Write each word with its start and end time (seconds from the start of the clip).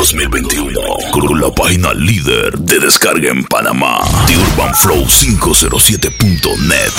2021 0.00 0.80
con 1.12 1.38
la 1.38 1.50
página 1.50 1.92
líder 1.92 2.58
de 2.58 2.80
descarga 2.80 3.28
en 3.28 3.44
Panamá, 3.44 4.00
The 4.26 4.34
Urban 4.34 4.74
Flow 4.74 5.04
507.net. 5.04 6.92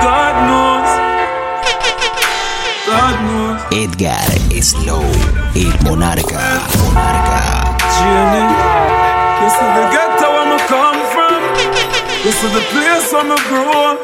God 0.00 0.34
knows. 0.46 0.88
God 2.86 3.16
knows. 3.20 3.60
Edgar 3.70 4.62
Slow, 4.62 5.04
el 5.54 5.78
monarca, 5.84 6.62
monarca. 6.84 7.76
Jenny. 7.98 8.40
This 9.42 9.52
is 9.52 9.70
the 9.76 9.84
ghetto 9.92 10.26
where 10.32 10.54
I 10.54 10.60
come 10.68 11.02
from. 11.12 11.40
This 12.24 12.42
is 12.42 12.50
the 12.54 12.64
place 12.72 13.12
where 13.12 13.28
I 13.28 13.36
grow. 13.50 13.98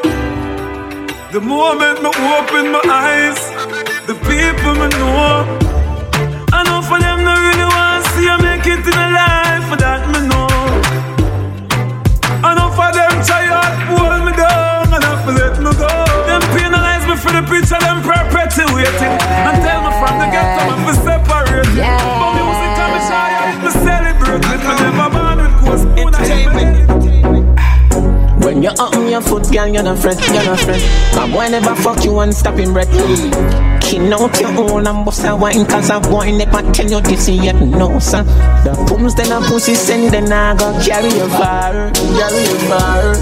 The 1.31 1.41
moment 1.41 2.03
me 2.03 2.09
open 2.09 2.71
my 2.73 2.81
eyes, 2.85 3.39
the 4.05 4.13
people 4.13 4.75
me 4.75 4.87
know. 4.99 5.76
I 6.57 6.63
know 6.65 6.81
for 6.81 6.97
them 6.97 7.21
they 7.21 7.37
really 7.37 7.69
want 7.69 8.01
to 8.01 8.09
see 8.17 8.25
I 8.25 8.35
make 8.41 8.65
it 8.65 8.81
in 8.81 8.97
a 8.97 9.07
life, 9.13 9.65
for 9.69 9.77
that 9.77 10.01
me 10.09 10.25
know. 10.25 10.49
I 12.41 12.57
know 12.57 12.73
for 12.73 12.89
them 12.89 13.13
try 13.21 13.45
hard 13.45 13.77
pull 13.85 14.17
me 14.25 14.33
down 14.33 14.89
and 14.89 15.03
have 15.05 15.21
to 15.29 15.33
let 15.37 15.61
me 15.61 15.69
go. 15.77 15.93
Them 16.25 16.41
penalize 16.57 17.05
me 17.05 17.13
for 17.13 17.29
the 17.29 17.45
picture, 17.45 17.77
them 17.77 18.01
perpetuating. 18.01 19.13
And 19.21 19.55
tell 19.61 19.85
me 19.85 19.91
from 20.01 20.17
the 20.17 20.27
ghetto 20.33 20.73
I'm 20.73 20.81
for 20.81 21.16
Up 28.79 28.93
on 28.95 29.09
your 29.09 29.21
foot, 29.21 29.51
girl, 29.51 29.67
you're 29.67 29.81
not 29.81 29.97
fret, 29.97 30.19
you're 30.27 30.45
not 30.45 30.59
fret. 30.59 30.81
My 31.15 31.31
boy 31.31 31.49
never 31.49 31.75
fuck 31.75 32.03
you 32.03 32.19
and 32.19 32.33
stop 32.33 32.59
him 32.59 32.73
breath. 32.73 32.91
King 33.81 34.11
out 34.13 34.39
your 34.39 34.51
hole 34.51 34.85
and 34.85 35.05
bust 35.05 35.23
a 35.23 35.33
wine 35.33 35.65
Cause 35.65 35.89
a 35.89 35.99
boy 36.01 36.29
never 36.31 36.61
tell 36.73 36.89
you 36.89 36.99
this 36.99 37.29
yet, 37.29 37.55
no, 37.55 37.99
sir 37.99 38.21
The 38.65 38.75
pums 38.85 39.15
then 39.15 39.31
a 39.31 39.39
pussy 39.47 39.75
send 39.75 40.13
then 40.13 40.29
I 40.29 40.57
go 40.57 40.77
carry 40.83 41.07
you 41.07 41.29
far, 41.29 41.89
carry 41.95 42.43
you 42.43 42.59
far 42.67 43.15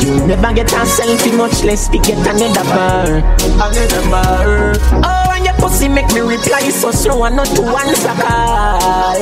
You 0.00 0.26
never 0.28 0.54
get 0.54 0.72
a 0.72 0.86
selfie, 0.86 1.36
much 1.36 1.64
less 1.64 1.90
we 1.90 1.98
get 1.98 2.18
another 2.18 2.62
bar, 2.70 3.18
another 3.58 4.10
bar 4.10 4.74
Oh, 5.02 5.32
and 5.34 5.44
your 5.44 5.54
pussy 5.54 5.88
make 5.88 6.06
me 6.14 6.20
reply 6.20 6.70
so 6.70 6.92
slow 6.92 7.24
and 7.24 7.34
not 7.34 7.48
to 7.48 7.62
answer 7.62 8.14
call. 8.22 9.16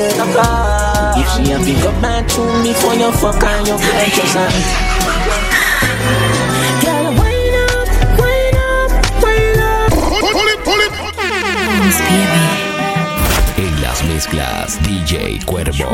If 1.17 1.27
she 1.33 1.51
a 1.51 1.57
big 1.57 1.83
up 1.83 1.99
back 1.99 2.27
to 2.27 2.41
me 2.61 2.73
for 2.73 2.93
your 2.93 3.11
fuck 3.11 3.41
and 3.41 3.67
your 3.67 3.79
purchase 3.79 5.08
En 13.57 13.81
las 13.81 14.03
mezclas, 14.05 14.81
DJ 14.83 15.39
Cuervo. 15.45 15.89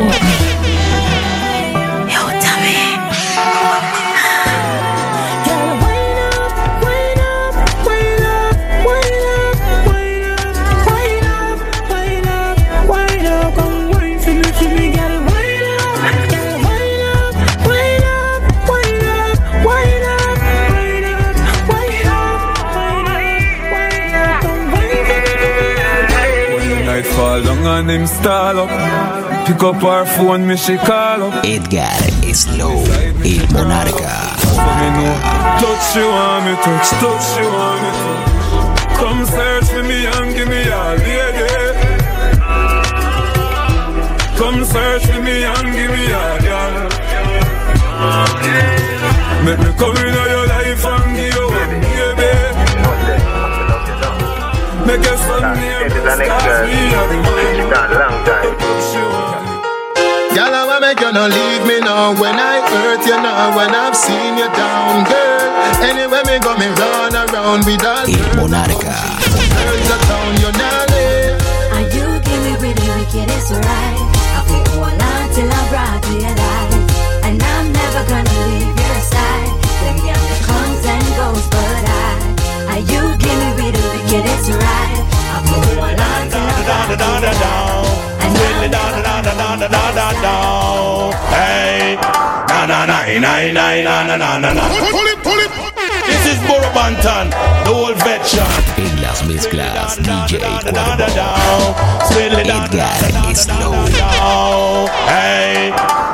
Down 27.66 27.90
and 27.90 27.92
him 27.92 28.08
stall 28.08 28.60
up 28.60 28.70
Pick 29.48 29.62
up 29.64 29.84
our 29.84 30.06
phone, 30.06 30.48
me 30.48 30.56
she 30.56 30.78
call 30.78 31.22
up. 31.24 31.46
Edgar 31.46 31.98
Slow, 32.34 32.78
el 33.32 33.46
monarca. 33.54 34.14
For 34.56 34.74
me 34.80 34.88
know 34.96 35.16
Touch 35.62 35.96
you 35.96 36.08
want 36.16 36.46
me 36.46 36.54
touch, 36.66 36.90
touch 37.02 37.28
you 37.40 37.48
want 37.56 37.82
me 37.84 37.90
touch. 38.02 39.00
Come 39.00 39.22
search 39.26 39.68
for 39.74 39.84
me 39.84 40.00
and 40.16 40.30
give 40.36 40.50
me 40.50 40.62
all, 40.78 40.96
lady 41.06 41.48
Come 44.40 44.60
search 44.66 45.06
for 45.06 45.22
me 45.22 45.44
and 45.44 45.68
give 45.78 45.92
me 45.96 46.04
all, 46.20 46.38
girl 46.46 46.74
Make 49.46 49.60
me 49.60 49.72
come 49.80 49.98
in 49.98 50.14
your 50.14 50.45
Make 54.86 55.04
your 55.04 55.18
son 55.18 55.58
name 55.58 55.90
start 55.90 56.62
me 56.66 56.78
and 56.94 57.70
Touch 58.26 58.88
you 58.94 59.02
want 59.02 59.42
me 59.42 59.56
Girl, 60.36 60.52
I 60.52 60.62
wanna 60.68 60.86
make 60.86 61.00
you 61.00 61.12
not 61.12 61.32
leave 61.32 61.64
me 61.66 61.80
now 61.80 62.14
When 62.22 62.36
I 62.38 62.62
hurt 62.62 63.02
you 63.08 63.18
now 63.18 63.56
When 63.56 63.74
I've 63.74 63.96
seen 63.96 64.38
you 64.38 64.50
down, 64.54 65.04
girl 65.10 65.46
Anywhere 65.82 66.24
me 66.30 66.38
go, 66.38 66.54
me 66.60 66.68
run 66.78 67.16
around 67.16 67.66
with 67.66 67.82
all 67.82 68.06
El 68.06 68.30
monarca. 68.38 68.94
girls 69.58 69.90
around 69.96 70.36
you 70.44 70.52
now 70.54 70.86
live 70.94 71.42
And 71.76 71.88
you 71.90 72.06
give 72.22 72.42
me 72.46 72.54
really 72.62 72.88
wicked, 73.00 73.28
it's 73.32 73.52
alright. 73.52 74.00
I'll 74.38 74.46
be 74.46 74.58
hold 74.70 74.92
on 74.92 75.24
till 75.34 75.50
I'm 75.50 75.66
brought 75.72 76.04
to 76.04 76.14
your 76.14 76.36
life. 76.36 77.26
And 77.26 77.42
I'm 77.42 77.66
never 77.74 78.02
gonna 78.06 78.38
leave 78.54 78.76
your 78.76 79.00
side. 79.02 79.50
Them 79.82 79.98
young 80.08 80.30
comes 80.46 80.84
and 80.86 81.06
goes, 81.18 81.46
but 81.50 81.84
I, 81.90 82.25
you 82.80 83.02
give 83.18 83.38
me 83.42 83.50
really 83.60 83.84
wicked, 83.92 84.24
it's 84.26 84.50
alright. 84.50 85.00
I'll 85.32 85.44
be 85.44 85.56
hold 85.76 86.00
on 86.00 86.22
till 86.30 86.42
I'm 86.42 86.64
brought 86.66 86.88
to 86.88 86.96
your 86.96 87.38
life. 87.40 88.24
And 88.24 88.34
I'm 88.36 88.52
never 88.52 89.34
gonna 89.40 89.68
leave 89.68 90.22
your. 90.22 91.14
Hey, 91.36 91.98
na 92.50 92.66
na 92.66 92.86
na 92.86 93.00
na 93.20 93.34
na 93.52 93.66
na 93.84 94.16
na 94.18 94.30
na 94.40 94.50
na. 94.54 94.64
Pull 94.92 95.08
it, 95.14 95.20
pull 95.24 95.40
it 95.40 95.52
This 96.06 96.24
is 96.34 96.40
Burro 96.48 96.70
Banton, 96.74 97.30
the 97.66 97.72
old 97.72 97.98
veteran. 98.04 98.48
En 98.78 99.02
las 99.02 99.24
mezclas, 99.24 99.98
DJ 99.98 100.40
Da, 100.40 100.62
da, 100.62 100.72
da, 100.72 101.08
Cuervo. 101.08 101.16
da. 101.16 101.30
Da, 102.10 102.26
da, 102.30 102.44
da, 102.44 102.68
da, 102.68 102.88
Edgar 103.08 103.36
Slow. 103.36 103.74
da. 103.90 104.88
Hey, 105.08 105.72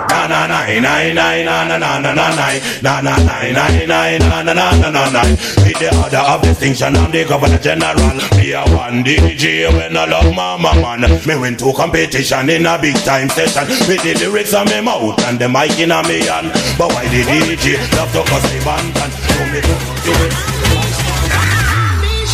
na 0.10 0.28
na 0.28 0.48
na 0.48 0.61
nine 0.80 1.16
na 1.16 1.64
na 1.68 1.78
na 1.78 2.00
na 2.00 2.14
na 2.14 2.36
nine 2.36 2.62
na 2.82 3.02
na 3.02 3.18
nine 3.18 3.54
nine 3.54 3.88
nine 3.88 4.20
na 4.20 4.42
na 4.44 4.54
na 4.54 4.72
na 4.78 4.90
na 4.92 5.10
nine. 5.12 5.36
With 5.66 5.80
the 5.80 5.90
order 6.02 6.24
of 6.24 6.42
distinction, 6.42 6.96
and 6.96 7.14
the 7.14 7.26
governor 7.26 7.58
general. 7.58 7.98
Be 8.38 8.52
a 8.54 8.64
one 8.76 9.04
DJ 9.04 9.68
when 9.74 9.98
I 9.98 10.06
love 10.06 10.34
mama 10.34 10.74
man. 10.82 11.02
Me 11.28 11.36
win 11.36 11.58
two 11.58 11.74
competition 11.74 12.50
in 12.50 12.66
a 12.66 12.78
big 12.80 12.96
time 13.04 13.30
session. 13.30 13.68
With 13.88 14.04
the 14.04 14.14
lyrics 14.20 14.54
on 14.54 14.68
me 14.68 14.82
mouth 14.82 15.20
and 15.26 15.40
the 15.40 15.50
mic 15.50 15.78
in 15.80 15.92
a 15.92 16.02
me 16.08 16.22
hand. 16.26 16.52
But 16.78 16.94
why 16.94 17.06
the 17.10 17.24
DJ 17.24 17.76
love 17.98 18.12
to 18.14 18.24
cause 18.30 18.44
the 18.52 18.60
band 18.64 18.96
and 18.98 19.12
show 19.14 19.46
me 19.52 19.60
do 20.06 20.14
it. 20.26 20.34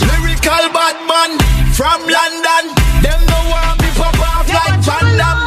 Lyrical 0.08 0.66
bad 0.74 0.98
man 1.08 1.32
from 1.74 2.02
London. 2.06 2.66
Them 3.02 3.20
no 3.28 3.40
want 3.50 3.82
me 3.82 3.90
pop 3.96 4.20
off 4.20 4.48
like 4.50 4.80
Van 4.84 5.18
Damme. 5.18 5.47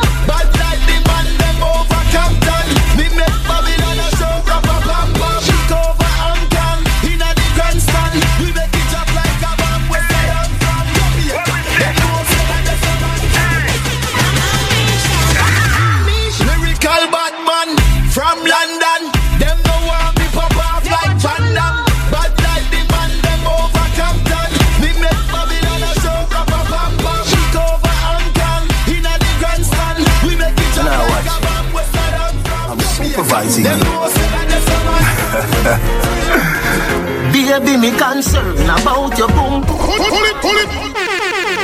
Man. 33.59 33.81
Baby, 37.33 37.77
me 37.77 37.91
concerned 37.99 38.59
about 38.61 39.19
your 39.19 39.29
boom 39.29 39.61
boom 39.63 39.77
Pull 39.77 39.99
it, 39.99 40.37
pull 40.41 40.57
it. 40.57 40.69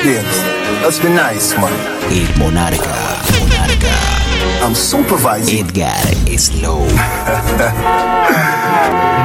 Babes, 0.02 0.38
let's 0.82 0.98
be 0.98 1.08
nice, 1.08 1.54
man. 1.54 1.72
El 2.10 2.26
monarca, 2.38 2.94
monarca. 3.38 3.94
I'm 4.64 4.74
supervising. 4.74 5.66
Edgar 5.66 5.94
Slow. 6.38 6.80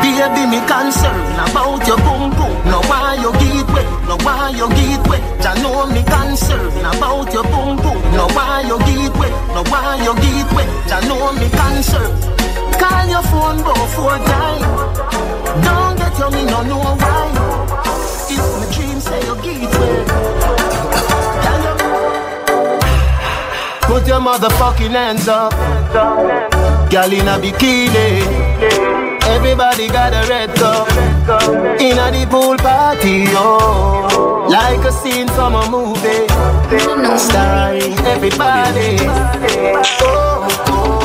Baby, 0.01 0.45
me 0.49 0.59
concerned 0.67 1.39
about 1.49 1.85
your 1.87 1.97
boom 1.97 2.29
boom. 2.31 2.57
No 2.69 2.81
why 2.87 3.15
you 3.21 3.31
get 3.33 3.67
wet, 3.73 3.85
no 4.07 4.15
why 4.23 4.49
you 4.51 4.67
get 4.69 5.07
wet. 5.07 5.21
Ya 5.43 5.53
know 5.55 5.85
me 5.87 6.03
concerned 6.03 6.85
about 6.85 7.33
your 7.33 7.43
boom 7.43 7.77
boom. 7.77 8.01
No 8.13 8.27
why 8.35 8.61
you 8.67 8.77
get 8.79 9.13
wet, 9.17 9.31
no 9.55 9.63
why 9.63 9.95
you 10.03 10.13
get 10.21 10.51
wet. 10.53 10.67
Ya 10.87 10.99
know 11.07 11.31
me 11.33 11.49
concerned. 11.49 12.40
Call 12.81 13.05
your 13.13 13.23
phone 13.31 13.59
both 13.63 13.93
four 13.95 14.17
times. 14.31 14.65
Don't 15.65 15.95
get 16.01 16.13
you 16.19 16.29
me 16.35 16.43
no 16.51 16.59
know 16.63 16.79
why. 17.01 17.27
If 18.33 18.43
my 18.59 18.65
dream 18.73 18.99
say 18.99 19.19
you 19.27 19.35
get 19.45 19.69
wet, 19.79 20.07
Put 23.83 24.07
your 24.07 24.19
motherfucking 24.21 24.91
hands 24.91 25.27
up. 25.27 25.51
Girl 26.91 27.11
in 27.13 27.27
a 27.27 27.37
bikini. 27.43 28.07
Everybody 29.35 29.87
got 29.87 30.13
a 30.13 30.27
red 30.27 30.49
cup 30.55 30.87
in 31.79 31.97
a 31.97 32.11
the 32.11 32.25
pool 32.29 32.57
party, 32.57 33.25
oh, 33.29 34.47
like 34.49 34.83
a 34.85 34.91
scene 34.91 35.27
from 35.29 35.55
a 35.55 35.69
movie, 35.69 36.27
starring 37.17 37.93
everybody. 38.07 38.97
Oh, 40.01 40.47
oh, 40.47 40.65
oh. 40.67 41.00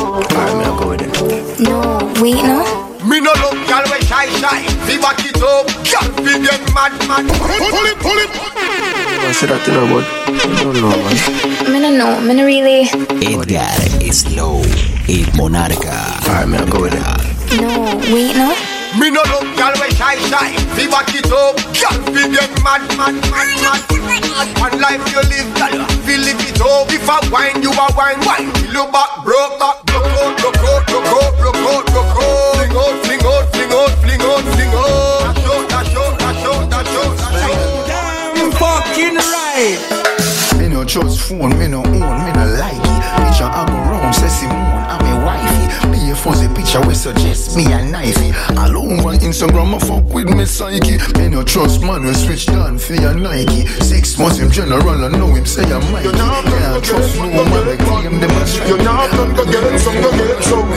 No, 1.59 1.99
wait, 2.21 2.41
no. 2.41 2.65
Me 3.05 3.19
no 3.21 3.31
look 3.37 3.53
girl 3.67 3.83
we 3.85 4.01
shy 4.05 4.25
shy. 4.41 4.65
We 4.87 4.97
back 4.97 5.19
it 5.23 5.37
up, 5.37 5.67
girl 5.85 6.25
we 6.25 6.41
get 6.41 6.61
mad 6.73 6.93
mad. 7.07 7.27
Pull 7.37 7.85
it, 7.85 7.97
pull 7.99 8.17
it. 8.17 8.29
I 8.33 9.31
said 9.31 9.49
that 9.49 9.61
thing 9.61 9.75
about. 9.75 10.03
I 10.27 10.63
don't 10.63 10.81
know, 10.81 10.89
man. 10.89 11.71
Me 11.71 11.79
no 11.79 11.89
know, 11.95 12.21
me 12.21 12.33
no 12.33 12.45
really. 12.45 12.89
Edgar 13.21 13.69
is 14.03 14.25
low. 14.35 14.61
El 15.07 15.29
Monarca. 15.37 15.95
Alright, 16.27 16.47
man, 16.47 16.61
I'll 16.61 16.67
go 16.67 16.81
with 16.81 16.93
it. 16.95 17.61
No, 17.61 17.97
wait, 18.11 18.35
no. 18.35 18.76
Me 18.97 19.11
no 19.13 19.21
look 19.29 19.45
girl 19.55 19.73
we 19.77 19.93
shy 19.93 20.17
shy. 20.25 20.49
We 20.75 20.87
back 20.89 21.13
it 21.13 21.29
up, 21.29 21.53
girl 21.77 21.97
we 22.13 22.25
get 22.33 22.49
mad 22.65 22.81
mad 22.97 23.13
mad 23.29 23.49
mad. 23.61 23.81
One 24.57 24.79
life 24.81 25.05
you 25.13 25.21
live, 25.29 25.49
girl, 25.53 25.85
we 26.05 26.17
live 26.17 26.41
it 26.41 26.59
up. 26.61 26.89
If 26.89 27.09
I 27.09 27.21
wine, 27.29 27.61
you 27.61 27.71
a 27.71 27.85
wine 27.93 28.19
wine. 28.25 28.49
Till 28.57 28.73
you 28.73 28.85
back 28.89 29.21
broke 29.23 29.59
back, 29.61 29.85
broke 29.85 30.05
out, 30.17 30.33
broke 30.41 30.57
out, 30.57 30.81
broke 30.89 31.13
out, 31.13 31.33
broke 31.37 31.61
out, 31.61 31.85
broke 31.93 32.17
out. 32.17 32.57
Fling 32.57 32.73
out, 32.73 32.95
fling 33.05 33.21
out, 33.21 33.45
fling 33.53 33.71
out, 33.71 33.93
fling 34.01 34.21
out, 34.25 34.43
fling 34.57 34.73
out. 34.73 35.35
Dash 35.37 35.45
out, 35.45 35.69
dash 35.69 35.95
out, 35.95 36.13
dash 36.17 36.45
out, 36.45 36.69
dash 36.69 36.95
out, 36.97 37.13
dash 37.17 37.45
out. 37.45 38.53
Fucking 38.57 39.17
right. 39.17 39.77
Me 40.57 40.65
no 40.69 40.83
trust 40.83 41.21
phone, 41.21 41.53
me 41.59 41.67
no 41.67 41.85
own, 41.85 42.17
me 42.25 42.31
no 42.33 42.45
like 42.57 42.73
it. 42.73 43.01
Picture 43.13 43.45
I 43.45 43.65
go 43.69 43.77
round, 43.77 44.15
say 44.15 44.27
Simone, 44.27 44.57
I'm 44.89 45.05
a 45.05 45.25
wifey. 45.25 45.66
Fuzzy 46.17 46.47
picture 46.55 46.81
we 46.87 46.93
suggest 46.93 47.55
me 47.55 47.65
a 47.65 47.79
knifey. 47.79 48.33
All 48.57 48.77
over 48.77 49.15
Instagram, 49.17 49.75
I 49.75 49.79
fuck 49.79 50.03
with 50.13 50.29
me 50.29 50.45
psyche. 50.45 50.97
Me 51.17 51.29
no 51.29 51.43
trust 51.43 51.81
man, 51.81 52.03
we 52.03 52.13
switch 52.13 52.47
down 52.47 52.77
for 52.79 52.95
your 52.95 53.13
Nike. 53.13 53.67
Six 53.85 54.17
months 54.17 54.39
him 54.39 54.49
general, 54.49 55.05
I 55.05 55.09
know 55.09 55.27
him 55.33 55.45
say 55.45 55.63
I'm 55.63 55.83
Mikey. 55.91 56.11
Can't 56.11 56.83
trust 56.83 57.17
no 57.17 57.29
man, 57.29 57.65
they 57.65 57.77
claim 57.77 58.19
them 58.19 58.31
as 58.41 58.57
You're 58.67 58.83
not 58.83 59.11
gonna 59.11 59.45
get 59.51 59.79
some, 59.79 60.01
go 60.01 60.11
get 60.17 60.43
some. 60.43 60.69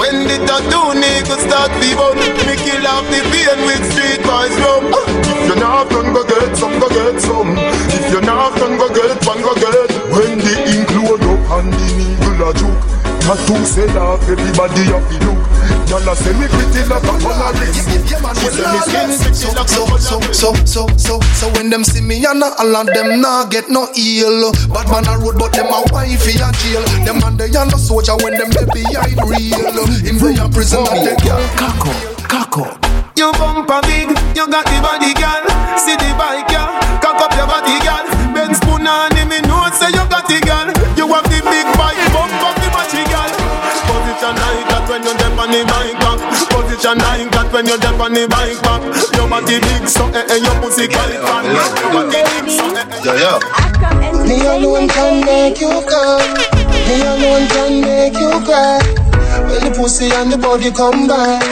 When 0.00 0.26
did 0.26 0.40
the 0.42 0.46
tattoo 0.46 0.96
niggas 0.96 1.44
start 1.44 1.70
be 1.80 1.94
bun, 1.94 2.16
me 2.48 2.56
kill 2.56 2.86
off 2.86 3.04
the 3.12 3.20
pain 3.30 3.58
with 3.68 3.84
street 3.92 4.22
boys 4.24 4.56
rum. 4.64 4.90
If 5.28 5.46
you're 5.48 5.60
not 5.60 5.90
done, 5.90 6.12
go 6.12 6.24
get 6.24 6.56
some, 6.56 6.78
go 6.80 6.88
get 6.88 7.20
some. 7.20 7.54
If 7.92 8.10
you're 8.10 8.22
not 8.22 8.56
done, 8.56 8.78
go 8.78 8.88
get 8.88 9.24
one, 9.26 9.40
go 9.42 9.54
get. 9.54 9.90
When 10.10 10.38
the 10.38 10.54
ink 10.72 10.90
load 11.04 11.22
up 11.22 11.50
and 11.60 11.72
the 11.72 11.86
needle 11.98 12.48
a 12.48 12.54
juke, 12.54 13.05
tattoo 13.26 13.64
say 13.66 13.90
off, 13.98 14.22
everybody 14.30 14.86
have 14.86 15.02
to 15.10 15.18
look. 15.26 15.42
Y'all 15.90 16.14
say 16.14 16.32
me 16.38 16.46
pretty 16.46 16.86
like 16.86 17.02
a 17.02 17.12
Polaris. 17.18 17.74
She 17.74 17.82
say 17.82 17.98
me 17.98 18.06
skin 18.06 18.22
pretty 18.22 18.62
like 18.62 18.86
a 18.86 19.34
so, 19.34 19.50
so, 19.66 20.22
so, 20.30 20.54
so, 20.64 20.86
so, 20.96 21.20
so 21.20 21.46
when 21.54 21.70
them 21.70 21.82
see 21.82 22.00
me 22.00 22.24
and 22.24 22.42
all 22.42 22.76
of 22.76 22.86
them 22.86 23.20
nah 23.20 23.46
get 23.46 23.68
no 23.68 23.90
ill. 23.98 24.52
Bad 24.70 24.86
man 24.90 25.06
a 25.10 25.18
road, 25.18 25.38
but 25.38 25.52
them 25.52 25.66
a 25.66 25.82
wifey 25.90 26.38
a 26.38 26.54
jail. 26.62 26.82
Them 27.02 27.22
and 27.26 27.38
they 27.38 27.50
are 27.58 27.66
no 27.66 27.76
soldier 27.76 28.14
when 28.22 28.38
them 28.38 28.50
they 28.50 28.66
behind 28.70 29.18
real. 29.26 29.86
Him 30.06 30.18
they 30.22 30.38
a 30.38 30.46
prison 30.48 30.86
and 30.86 31.02
they 31.02 31.16
girl 31.26 31.42
cock 31.58 31.82
up, 31.82 32.30
cock 32.30 32.58
up. 32.62 32.86
You 33.18 33.32
bumper 33.32 33.80
big, 33.82 34.08
you 34.36 34.46
got 34.46 34.66
the 34.66 34.78
body, 34.82 35.14
girl. 35.18 35.42
See 35.78 35.96
the 35.96 36.14
bike, 36.14 36.46
yeah. 36.52 37.00
Cock 37.00 37.18
up 37.22 37.32
your 37.34 37.46
body, 37.46 37.74
girl. 37.82 38.06
Ben 38.34 38.54
spoon 38.54 38.86
on 38.86 39.15
Position 46.86 47.02
like 47.02 47.30
that 47.34 47.50
when 47.50 47.66
you're 47.66 47.82
deep 47.82 47.98
on 47.98 48.14
the 48.14 48.30
bike 48.30 48.62
back. 48.62 48.78
Your 49.18 49.26
body 49.26 49.58
big, 49.58 49.90
so 49.90 50.06
eh 50.14 50.22
eh, 50.30 50.38
your 50.38 50.54
pussy 50.62 50.86
quite 50.86 51.18
fat. 51.18 51.42
Your 51.42 51.90
body 51.90 52.22
big, 52.22 52.46
so 52.46 52.62
eh 52.62 52.86
eh. 52.86 53.02
Yeah, 53.02 53.26
yeah. 53.26 54.22
Me 54.22 54.38
alone 54.46 54.86
can 54.86 55.26
make 55.26 55.58
you 55.58 55.82
come. 55.82 56.30
Me 56.86 56.94
alone 57.02 57.46
can 57.50 57.82
make 57.82 58.14
you 58.14 58.30
cry. 58.46 58.78
When 59.50 59.66
the 59.66 59.74
pussy 59.74 60.14
and 60.14 60.30
the 60.30 60.38
body 60.38 60.70
come 60.70 61.10
back, 61.10 61.42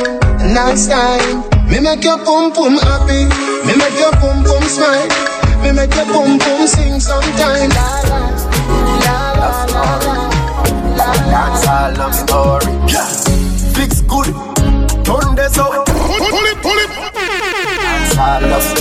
nice 0.55 0.87
time. 0.87 1.43
Me 1.67 1.83
make 1.83 2.07
your 2.07 2.23
pum 2.23 2.55
pum 2.55 2.79
happy. 2.79 3.27
Me 3.67 3.75
make 3.75 3.99
your 3.99 4.15
pum 4.23 4.47
pum 4.47 4.63
smile. 4.71 5.11
Me 5.67 5.75
make 5.75 5.91
your 5.99 6.07
pum 6.15 6.39
pum 6.39 6.63
sing 6.71 7.03
sometime. 7.03 7.75
La 7.75 7.91
la 8.07 8.23
la 9.35 9.51
la 9.67 9.83
la 9.99 10.15
la 10.95 11.11
la. 11.11 11.11
That's 11.27 11.67
all 11.67 11.91
love 11.99 12.15
story. 12.15 12.71
Fix 13.75 13.99
good, 14.07 14.31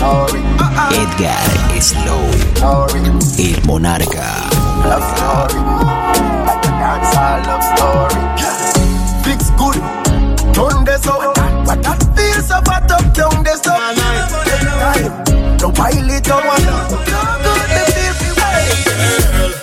Edgar 0.03 1.39
is 1.77 1.95
low. 2.05 2.27
Story, 2.59 2.99
El 3.39 3.59
Monarca. 3.63 4.27
love 4.83 5.05
story. 5.15 5.59
That's 6.79 7.15
all 7.15 7.39
love 7.47 7.63
story. 7.71 8.19
Fix 9.23 9.49
good, 9.55 9.79
turn 10.53 10.83
this 10.83 11.07
up. 11.07 11.33
But 11.65 11.79
that 11.83 12.03
feels 12.15 12.47
so 12.47 12.59
fat 12.67 12.91
up, 12.91 13.13
down 13.13 13.43
this 13.43 13.65
up. 13.65 13.95
The 15.59 15.71
pilot, 15.73 16.29
I 16.29 16.47
wanna. 16.47 16.77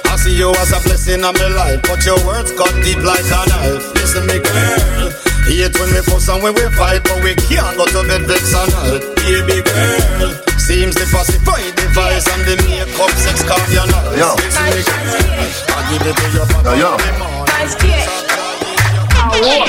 I 0.04 0.16
see 0.16 0.37
you 0.38 0.50
as 0.50 0.72
a 0.72 0.81
blessing 0.81 1.22
on 1.22 1.34
my 1.34 1.48
life, 1.48 1.82
but 1.82 2.04
your 2.06 2.19
words 2.26 2.52
cut 2.52 2.72
deep 2.82 3.02
like 3.04 3.25
a 3.25 3.44
knife. 3.50 3.94
Listen, 3.94 4.26
me 4.26 4.38
girl. 4.38 5.09
Hate 5.50 5.75
when 5.82 5.91
we 5.91 6.00
fuss 6.06 6.29
and 6.29 6.43
when 6.44 6.55
we 6.55 6.62
fight, 6.79 7.02
but 7.02 7.19
we 7.26 7.35
can't 7.35 7.76
go 7.76 7.85
to 7.85 8.06
bed 8.06 8.23
vex 8.31 8.55
and 8.55 8.70
hurt. 8.70 9.02
Baby 9.19 9.58
girl, 9.67 10.31
seems 10.62 10.94
the 10.94 11.02
pacify 11.11 11.58
device 11.75 12.26
and 12.31 12.43
the 12.47 12.55
makeup 12.70 13.11
sex 13.19 13.43
cardiac. 13.43 13.91
Yo. 14.14 14.31
Listen, 14.38 14.70
me 14.70 14.82
girl. 14.87 15.50
I 15.75 15.81
give 15.91 16.06
it 16.06 16.14
to 16.14 16.26
your 16.31 16.47
papa. 16.47 16.70
Yo, 16.70 16.87
yo. 16.87 16.91
every 16.94 17.12
morning. 17.19 17.41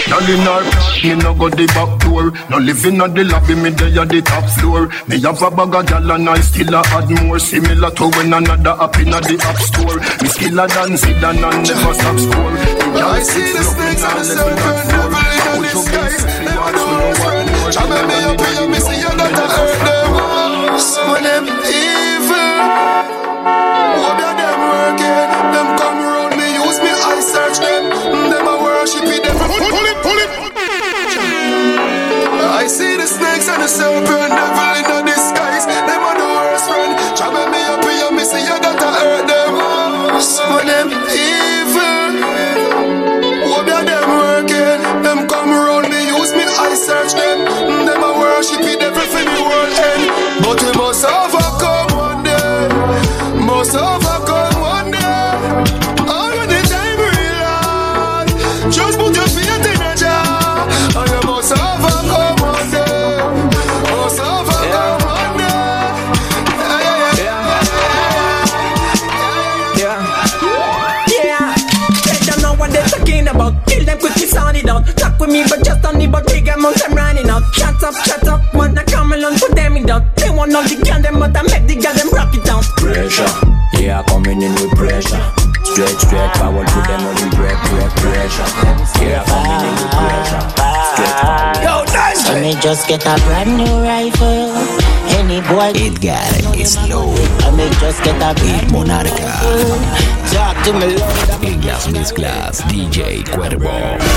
Girl 0.05 0.29
in 0.29 0.45
her, 0.45 0.61
me 1.01 1.15
no 1.23 1.33
go 1.33 1.49
the 1.49 1.65
back 1.73 1.91
door. 2.01 2.29
No 2.49 2.57
living 2.57 3.01
on 3.01 3.13
the 3.13 3.23
lobby, 3.23 3.55
me 3.55 3.71
dey 3.71 3.97
at 3.97 4.09
the 4.09 4.21
top 4.21 4.45
floor. 4.61 4.85
Me 5.07 5.19
have 5.21 5.41
a 5.41 5.49
bag 5.49 5.73
of 5.73 5.85
gal 5.87 6.11
and 6.11 6.29
I 6.29 6.39
still 6.41 6.75
a 6.75 6.81
add 6.93 7.09
more. 7.25 7.39
Similar 7.39 7.89
to 7.89 8.05
when 8.17 8.33
another 8.33 8.75
up 8.77 8.97
in 8.99 9.09
the 9.09 9.37
app 9.41 9.57
store. 9.57 9.97
Me 10.21 10.27
skiller 10.29 10.67
than 10.69 10.93
Zidane 10.93 11.41
and 11.41 11.65
never 11.65 11.93
stop 11.97 12.17
score. 12.21 12.53
I 13.01 13.19
see 13.23 13.49
the 13.49 13.63
snakes 13.63 14.03
and 14.03 14.19
the 14.19 14.23
serpent 14.29 14.89
devil 14.89 15.20
know 16.77 17.01
what 17.21 17.37
me 18.07 18.17
me 18.69 18.79
see 18.79 18.99
you 19.01 19.09
not 19.17 19.31
to 19.33 19.45
hurt 19.55 19.79
them. 19.85 20.79
Some 20.79 21.09
of 21.09 21.21
them 21.23 21.45
evil. 21.47 22.53
What 24.01 24.17
them 24.37 24.59
working? 24.69 25.27
Them 25.53 25.67
come 25.79 25.97
round 26.05 26.33
me, 26.37 26.47
use 26.61 26.79
me, 26.85 26.91
I 26.91 27.19
search 27.21 27.57
them. 27.59 27.89
Them 28.29 28.45
a 28.47 28.55
them 29.23 29.37
pull 29.37 29.87
it, 29.91 29.97
pull 30.03 30.19
it. 30.25 30.31
I 32.61 32.67
see 32.67 32.95
the 32.97 33.07
snakes 33.07 33.47
and 33.49 33.63
the 33.63 33.67
serpent 33.67 34.70
the 76.61 76.67
but 76.67 76.75
big 76.75 76.83
amount 76.83 76.89
I'm 76.89 76.95
running 76.95 77.29
out. 77.29 77.43
Shut 77.53 77.83
up, 77.83 77.95
shut 78.05 78.27
up, 78.27 78.53
man, 78.53 78.77
I 78.77 78.83
come 78.83 79.13
along, 79.13 79.37
put 79.39 79.55
them 79.55 79.77
in 79.77 79.85
doubt. 79.85 80.15
They 80.15 80.29
want 80.29 80.55
all 80.55 80.63
the 80.63 80.75
gun, 80.85 81.01
them, 81.01 81.19
but 81.19 81.35
I 81.35 81.41
make 81.43 81.67
the 81.67 81.75
gun, 81.81 81.95
them 81.95 82.09
rock 82.11 82.33
it 82.33 82.43
down. 82.45 82.63
Pressure, 82.77 83.25
yeah, 83.79 84.03
coming 84.03 84.41
in 84.41 84.53
with 84.55 84.71
pressure. 84.75 85.21
Straight, 85.63 85.97
straight 85.99 86.33
forward, 86.37 86.67
put 86.67 86.85
them 86.85 87.01
on 87.01 87.15
the 87.15 87.29
break, 87.37 87.57
break, 87.69 87.91
pressure. 88.01 89.00
Just 92.61 92.87
get 92.87 93.03
a 93.05 93.15
brand 93.25 93.57
new 93.57 93.81
rifle. 93.81 94.53
Any 95.17 95.41
boy 95.41 95.73
Edgar 95.73 96.21
is 96.55 96.77
low. 96.87 97.09
I 97.41 97.51
me 97.57 97.67
just 97.81 98.03
get 98.03 98.21
a 98.21 98.29
Ed 98.29 98.37
brand 98.37 98.71
new 98.71 98.77
Monarca. 98.77 99.09
rifle. 99.09 100.31
Jack 100.31 100.63
to 100.65 100.73
me 100.73 100.95
load 100.95 101.43
En 101.43 101.65
las 101.65 101.87
mezclas, 101.89 102.61
DJ 102.69 103.23
Cuervo. 103.23 103.73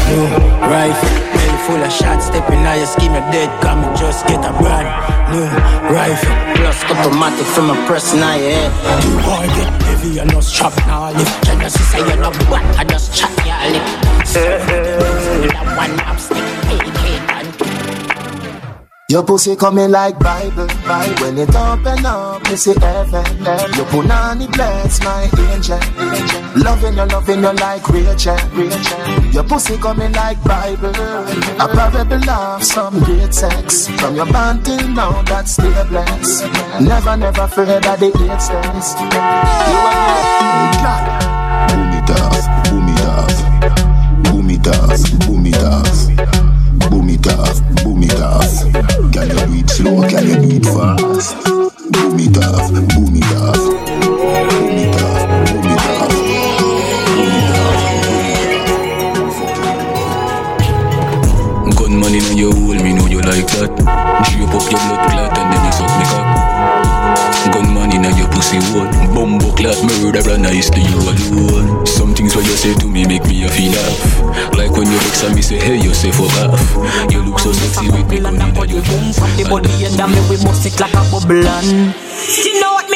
New 0.08 0.28
rifle, 0.60 1.08
belly 1.32 1.58
full 1.66 1.82
of 1.82 1.90
shots. 1.90 2.26
Stepping 2.26 2.66
out 2.66 2.76
your 2.76 2.86
scheme, 2.86 3.12
you're 3.14 3.30
dead. 3.32 3.48
Come 3.62 3.82
and 3.82 3.96
just 3.96 4.26
get 4.26 4.44
a 4.44 4.52
brand 4.60 4.88
new 5.32 5.48
rifle. 5.94 6.34
Plus 6.56 6.84
automatic 6.84 7.46
from 7.46 7.70
a 7.70 7.86
press 7.86 8.12
now 8.14 8.34
your 8.34 8.50
head. 8.50 8.72
You 9.04 9.16
boy 9.24 9.46
get 9.56 9.82
heavy 9.84 10.18
and 10.18 10.30
no 10.32 10.40
strap 10.40 10.76
now 10.86 11.12
lip. 11.12 11.28
Can 11.44 11.60
you 11.62 11.70
see 11.70 11.82
say 11.84 11.98
you're 12.06 12.20
not 12.20 12.36
what? 12.50 12.62
I 12.78 12.84
just 12.84 13.14
chat 13.16 13.32
your 13.46 13.56
lip. 13.72 13.84
That 14.34 15.76
one 15.76 16.00
up 16.00 16.18
stick, 16.18 16.36
AK 16.36 16.44
and 16.44 16.53
Your 19.14 19.23
pussy 19.23 19.54
coming 19.54 19.92
like 19.92 20.18
Bible, 20.18 20.66
Bible. 20.66 21.14
When 21.23 21.38
it 21.38 21.54
open 21.54 22.04
up, 22.04 22.42
me 22.50 22.56
see 22.56 22.75
heaven. 22.75 23.44
Your 23.44 23.87
punani 23.87 24.52
bless 24.52 25.00
my 25.04 25.30
angel, 25.38 25.78
angel. 26.00 26.42
Loving 26.64 26.94
you, 26.94 27.04
loving 27.04 27.38
you 27.44 27.52
like 27.52 27.88
Rachel, 27.90 28.37
Rachel. 28.54 29.25
Your 29.26 29.44
pussy 29.44 29.76
coming 29.76 30.11
like 30.14 30.42
Bible. 30.42 30.88
A 30.88 31.68
parable 31.68 32.28
of 32.28 32.64
some 32.64 32.99
great 33.04 33.33
sex. 33.33 33.87
From 33.87 34.16
your 34.16 34.26
band 34.26 34.64
till 34.64 34.88
now, 34.88 35.23
that's 35.23 35.52
still 35.52 35.85
blessed. 35.85 36.47
Never, 36.80 37.16
never 37.16 37.42
afraid 37.42 37.85
that 37.85 38.00
the 38.00 38.06
eight 38.06 38.42
steps. 38.42 38.94
You 38.99 39.06
are 39.78 40.02
God. 40.83 41.04
Boom 41.71 41.92
it 41.94 42.11
off, 42.11 42.44
boom 42.68 42.88
it 45.47 45.56
off, 45.62 45.94
boom 46.90 47.09
it 47.11 47.26
off, 47.26 47.61
boom 47.85 48.02
it 48.02 48.21
off, 48.21 48.43
slow? 49.94 50.08
Can 50.08 50.26
you 50.26 50.36
do 50.36 50.56
it 50.56 50.64
fast? 50.66 51.36
Boom 51.44 52.18
it 52.18 52.38
off, 52.38 52.70
boom 52.72 53.16
it 53.16 53.24
off, 53.36 53.56
boom 53.56 54.78
it 54.78 54.96
off, 55.02 55.22
boom 55.48 55.64
it 55.64 55.82
off, 55.84 56.12
off. 57.54 57.76
Gunman 61.76 62.14
in 62.14 62.36
your 62.36 62.52
hole, 62.54 62.80
me 62.82 62.92
know 62.92 63.06
you 63.06 63.20
like 63.20 63.46
that. 63.46 63.70
Drape 64.30 64.54
up 64.54 64.70
your 64.70 64.80
blood 64.80 65.10
clot 65.10 65.33
Gunman 68.04 68.12
in 68.12 68.18
your 68.18 68.28
pussy 68.28 68.58
hole, 68.73 68.88
bumbo 69.14 69.52
clot 69.56 69.76
murderer 69.84 70.38
nice 70.38 70.68
to 70.70 70.80
you 70.80 70.99
alone. 71.00 71.87
Some 71.87 72.14
things 72.14 72.37
what 72.37 72.44
you 72.44 72.52
say 72.52 72.75
to 72.75 72.87
me 72.87 73.06
make 73.06 73.25
me 73.25 73.44
a 73.44 73.49
feel 73.49 73.73
laugh. 73.73 74.52
Like 74.54 74.73
when 74.73 74.87
you 74.90 74.99
vex 74.99 75.23
and 75.25 75.34
me 75.34 75.42
say 75.42 75.58
hey 75.58 75.80
you 75.80 75.94
say 75.94 76.11
for 76.12 76.28
off. 76.44 76.61
You 77.11 77.23
look 77.23 77.38
so 77.38 77.52
sexy 77.52 77.90
with 77.90 78.08
me 78.11 78.20
gun 78.20 78.34
in 78.37 78.68
your 78.68 78.82
hands. 78.82 79.18
From 79.18 79.30
the 79.37 79.44
body 79.49 79.70
and 79.84 79.96
me 80.12 80.20
we 80.28 80.37
bust 80.44 80.66
it 80.66 80.78
like 80.80 80.92
a 80.92 81.02
bubble 81.11 81.46
and 81.46 81.94
You 82.44 82.61
know 82.61 82.75
what 82.75 82.90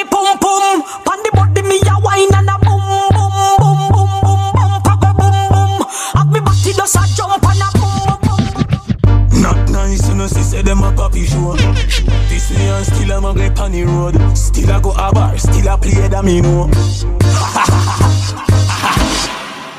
a 13.28 13.34
grip 13.34 13.58
on 13.60 13.72
the 13.72 13.84
road. 13.84 14.36
Still 14.36 14.70
I 14.70 14.80
go 14.80 14.90
a 14.92 15.12
bar, 15.12 15.36
still 15.38 15.68
I 15.68 15.76
play 15.76 16.08
that 16.08 16.24
me 16.24 16.40
know. 16.40 16.68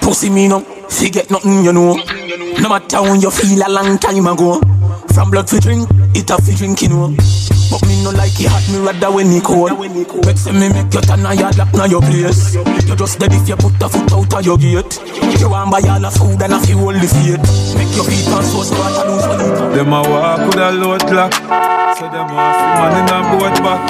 Pussy 0.01 0.29
me 0.29 0.48
no, 0.48 0.60
forget 0.89 1.29
nothing 1.32 1.63
you 1.63 1.74
know. 1.74 1.96
No 2.60 2.70
matter 2.70 3.01
when 3.01 3.22
you 3.22 3.32
feel 3.32 3.62
a 3.65 3.70
long 3.70 3.98
time 3.98 4.27
ago. 4.27 4.62
From 5.13 5.32
blood 5.32 5.50
for 5.50 5.60
drink, 5.60 5.89
it 6.15 6.29
a 6.29 6.38
fi 6.38 6.56
drink 6.56 6.82
you 6.82 6.89
know. 6.89 7.15
But 7.69 7.85
me 7.88 8.01
no 8.03 8.09
like 8.11 8.39
it 8.39 8.49
hot, 8.49 8.65
me 8.69 8.79
rather 8.81 9.11
when 9.13 9.31
it 9.31 9.43
cold. 9.43 9.77
Make 10.25 10.38
say 10.38 10.51
me 10.51 10.69
make 10.69 10.93
you 10.93 11.01
turn 11.01 11.25
a 11.25 11.33
yard 11.33 11.57
lap 11.57 11.73
na 11.73 11.85
your 11.85 12.01
place. 12.01 12.55
You 12.55 12.95
just 12.95 13.19
dead 13.19 13.33
if 13.33 13.47
you 13.47 13.55
put 13.55 13.81
a 13.81 13.89
foot 13.89 14.11
out 14.11 14.33
of 14.33 14.45
your 14.45 14.57
gate. 14.57 14.99
You 15.39 15.49
want 15.49 15.71
buy 15.71 15.81
all 15.88 15.99
the 16.01 16.09
food 16.09 16.41
and 16.41 16.53
a 16.53 16.59
fi 16.59 16.73
hold 16.73 16.95
the 16.95 17.07
fate. 17.07 17.45
Make 17.77 17.93
your 17.95 18.05
feet 18.05 18.27
and 18.27 18.45
so 18.45 18.63
start 18.63 18.93
to 18.97 19.03
lose 19.05 19.25
money. 19.29 19.75
Them 19.75 19.93
a 19.93 20.01
walk 20.01 20.41
with 20.49 20.57
a 20.57 20.71
load 20.73 21.01
clock. 21.05 21.33
So 21.97 22.05
them 22.09 22.29
a 22.33 22.41
see 22.57 22.73
man 22.77 22.95
in 22.97 23.09
a 23.13 23.17
boat 23.29 23.57
box. 23.61 23.85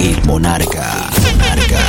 El 0.00 0.18
Monarca. 0.26 0.88
Monarca. 1.22 1.80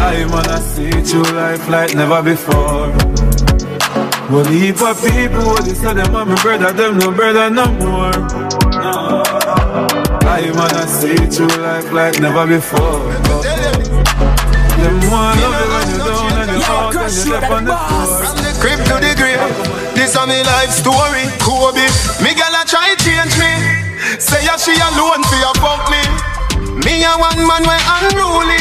I 0.00 0.24
wanna 0.32 0.58
see 0.60 0.90
true 1.04 1.22
life 1.34 1.68
like 1.68 1.94
never 1.94 2.22
before. 2.22 3.45
Well, 4.26 4.44
heap 4.46 4.82
of 4.82 4.98
people, 4.98 5.54
they 5.62 5.74
say 5.74 5.94
them 5.94 6.10
are 6.16 6.26
my 6.26 6.34
brother, 6.42 6.72
them 6.72 6.98
no 6.98 7.12
brother 7.14 7.48
no 7.48 7.70
more. 7.78 8.10
No. 8.74 9.22
I 10.26 10.50
wanna 10.50 10.82
see 10.90 11.14
true 11.30 11.46
life 11.62 11.92
like 11.92 12.18
never 12.18 12.44
before. 12.44 13.06
Them 14.82 14.98
want 15.14 15.38
love 15.38 15.54
you 15.62 15.68
when 15.70 15.86
you 15.94 15.98
down 16.02 16.42
and 16.42 16.50
you 16.58 16.66
out 16.66 16.96
and 16.98 17.14
you 17.14 17.24
left 17.30 17.54
on 17.54 17.64
the 17.70 17.76
floor. 17.78 18.18
From 18.18 18.36
the 18.42 18.50
crib 18.58 18.82
to 18.90 18.98
the 18.98 19.14
grave, 19.14 19.38
this 19.94 20.18
a 20.18 20.26
me 20.26 20.42
life 20.42 20.74
story. 20.74 21.30
Kobe, 21.38 21.86
me 22.18 22.34
gal 22.34 22.50
a 22.50 22.66
try 22.66 22.98
change 22.98 23.38
me. 23.38 23.54
Say 24.18 24.42
ya 24.42 24.58
she 24.58 24.74
alone 24.74 25.22
fi 25.30 25.38
a 25.46 25.54
fuck 25.62 25.86
me. 25.86 26.02
Me 26.82 27.06
a 27.06 27.14
one 27.14 27.46
man 27.46 27.62
way 27.62 27.78
unruly. 28.02 28.58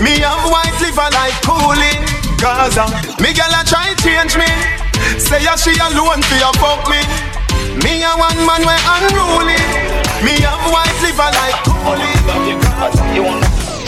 Me 0.00 0.16
have 0.24 0.48
white 0.48 0.72
liver 0.80 1.12
like 1.12 1.36
coolie. 1.44 2.00
Gaza, 2.40 2.88
me 3.20 3.36
gal 3.36 3.52
a 3.52 3.60
try 3.68 3.92
change 4.00 4.40
me. 4.40 4.73
Say 5.18 5.42
ya 5.44 5.56
she 5.56 5.72
alone 5.78 6.22
fi 6.22 6.36
a 6.42 6.50
fuck 6.60 6.88
me. 6.88 7.00
Me 7.82 8.02
a 8.02 8.12
one 8.16 8.40
man 8.46 8.62
way 8.66 8.78
unruly. 8.94 9.58
Me 10.24 10.40
have 10.42 10.64
white 10.72 10.96
liver 11.02 11.30
like 11.38 11.58
coolie. 11.66 12.14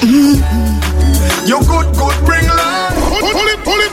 Mm-hmm. 0.02 0.62
You 1.46 1.60
good, 1.60 1.86
good, 1.94 2.16
bring 2.26 2.46
life. 2.48 2.94
Pull 3.20 3.46
it, 3.46 3.60
pull 3.62 3.80
it. 3.80 3.92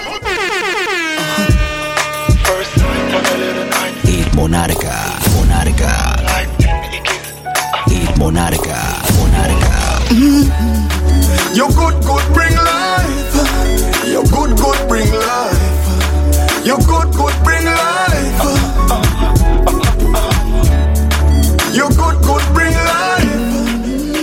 El 4.07 4.25
Monarca. 4.35 4.95
Monarca. 5.35 6.15
El 7.91 8.17
Monarca. 8.17 8.79
Monarca. 9.19 9.73
You 11.53 11.67
good, 11.67 12.03
good, 12.03 12.33
bring 12.33 12.42
You 16.63 16.77
good, 16.87 17.11
good, 17.13 17.35
bring 17.43 17.65
life. 17.65 18.39
You 21.73 21.89
good, 21.89 22.23
good, 22.23 22.43
bring 22.53 22.73
life. 22.73 23.23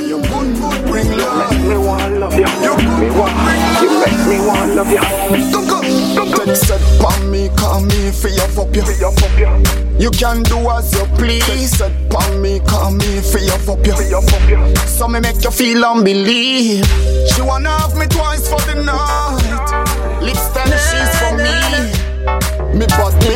You 0.09 0.23
good, 0.23 0.57
good, 0.57 0.87
bring 0.89 1.13
life. 1.19 1.61
Me 1.61 1.77
want 1.77 2.15
love 2.15 2.35
you. 2.35 2.49
You 2.65 2.77
me 2.99 3.11
want. 3.11 3.37
You 3.83 3.91
make 4.01 4.27
me 4.27 4.47
want 4.47 4.75
love 4.75 4.91
you. 4.91 5.53
Don't 5.53 5.69
go, 5.69 5.83
don't 6.15 6.47
go. 6.47 6.55
Set 6.55 6.81
pon 6.99 7.31
me, 7.31 7.51
call 7.59 7.83
me, 7.83 8.11
free 8.11 8.39
up 8.41 8.57
up 8.57 8.75
you. 8.75 8.83
Free 8.83 9.05
up 9.05 9.23
up 9.23 9.39
you. 9.39 10.01
You 10.01 10.11
can 10.11 10.43
do 10.45 10.57
as 10.71 10.95
you 10.95 11.05
please. 11.17 11.77
Set 11.77 11.93
pon 12.09 12.41
me, 12.41 12.61
call 12.61 12.91
me, 12.91 13.21
free 13.21 13.51
up 13.51 13.69
up 13.69 13.87
you. 13.87 13.93
Free 13.93 14.15
up 14.15 14.25
up 14.33 14.49
you. 14.49 14.77
So 14.87 15.07
me 15.09 15.21
make 15.21 15.45
you 15.45 15.51
feel 15.51 15.85
unbelieve. 15.85 16.87
She 17.35 17.43
wanna 17.43 17.69
have 17.69 17.95
me 17.99 18.07
twice 18.07 18.49
for 18.49 18.61
the 18.61 18.83
night. 18.83 20.23
Lips 20.23 20.49
ten 20.55 20.69
she's 20.69 21.19
for 21.21 21.37
me. 21.37 22.00
Me 22.21 22.85
body. 22.87 23.33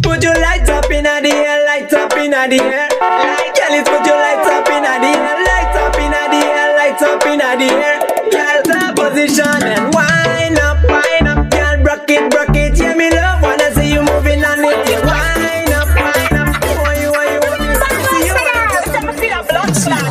Put 0.00 0.22
your 0.22 0.34
lights 0.38 0.70
up 0.70 0.90
in 0.92 1.02
the 1.02 1.10
air, 1.26 1.64
lights 1.66 1.92
up 1.92 2.12
in 2.16 2.30
the 2.30 2.36
air. 2.36 2.88
Girl, 2.88 3.74
it's 3.74 3.88
put 3.88 4.06
your 4.06 4.14
lights 4.14 4.46
up 4.46 4.68
in 4.70 4.82
the 4.84 5.10
air, 5.10 5.44
lights 5.50 5.76
up 5.76 5.96
in 5.98 6.10
the 6.12 6.46
air, 6.46 6.76
lights 6.76 7.02
up 7.02 7.26
in 7.26 7.38
the 7.38 7.66
air. 7.66 7.98
Girl, 8.30 8.62
top 8.62 8.94
position 8.94 9.62
and 9.64 9.92
wind 9.92 10.58
up, 10.60 10.78
wind 10.84 11.26
up. 11.26 11.50
Girl, 11.50 11.82
broke 11.82 12.10
it, 12.10 12.30
broke 12.30 12.54
it. 12.54 12.78
Yeah, 12.78 12.94
me 12.94 13.10
love 13.10 13.42
wanna 13.42 13.74
see 13.74 13.92
you 13.92 14.02
moving 14.02 14.44
on 14.44 14.60
it. 14.60 14.88
Yeah, 14.88 15.02
wind 15.02 15.72
up, 15.74 15.88
wind 15.98 16.38
up. 16.38 16.62
Oh, 16.62 16.94
you, 16.94 17.10
oh, 17.10 17.22
you, 17.26 17.40
oh, 17.42 17.58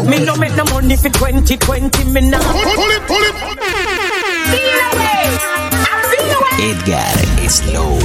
you. 0.03 0.09
Me 0.09 0.25
no 0.25 0.35
make 0.35 0.55
no 0.57 0.65
money 0.65 0.97
for 0.97 1.09
2020, 1.09 2.03
me 2.11 2.21
now. 2.29 2.41
Pull 2.51 2.91
it, 2.91 3.07
pull 3.07 3.23
it. 3.23 4.18
Edgar 6.69 7.17
Slow. 7.49 7.97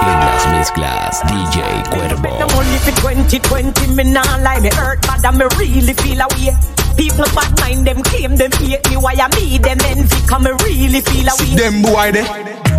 En 0.00 0.20
las 0.24 0.46
mezclas, 0.50 1.20
DJ 1.26 1.60
Cuervo. 1.90 2.38
No 2.40 2.46
money 2.54 2.78
for 2.78 2.94
2020, 3.02 3.88
me 3.88 4.04
nah 4.04 4.22
lie, 4.38 4.60
me 4.60 4.70
hurt 4.70 5.06
bad 5.06 5.26
and 5.26 5.36
me 5.36 5.44
really 5.58 5.92
feel 5.92 6.22
away. 6.22 6.56
People 6.96 7.26
bad 7.34 7.52
mind 7.60 7.86
them 7.86 8.02
claim 8.02 8.36
them 8.36 8.50
hate 8.52 8.88
me, 8.88 8.96
why 8.96 9.12
I 9.12 9.28
me 9.36 9.58
them 9.58 9.78
envy, 9.84 10.26
come 10.26 10.44
me 10.44 10.52
really 10.64 11.02
feel 11.02 11.28
away. 11.28 11.54
Them 11.54 11.82
boy 11.82 12.10
there. 12.10 12.24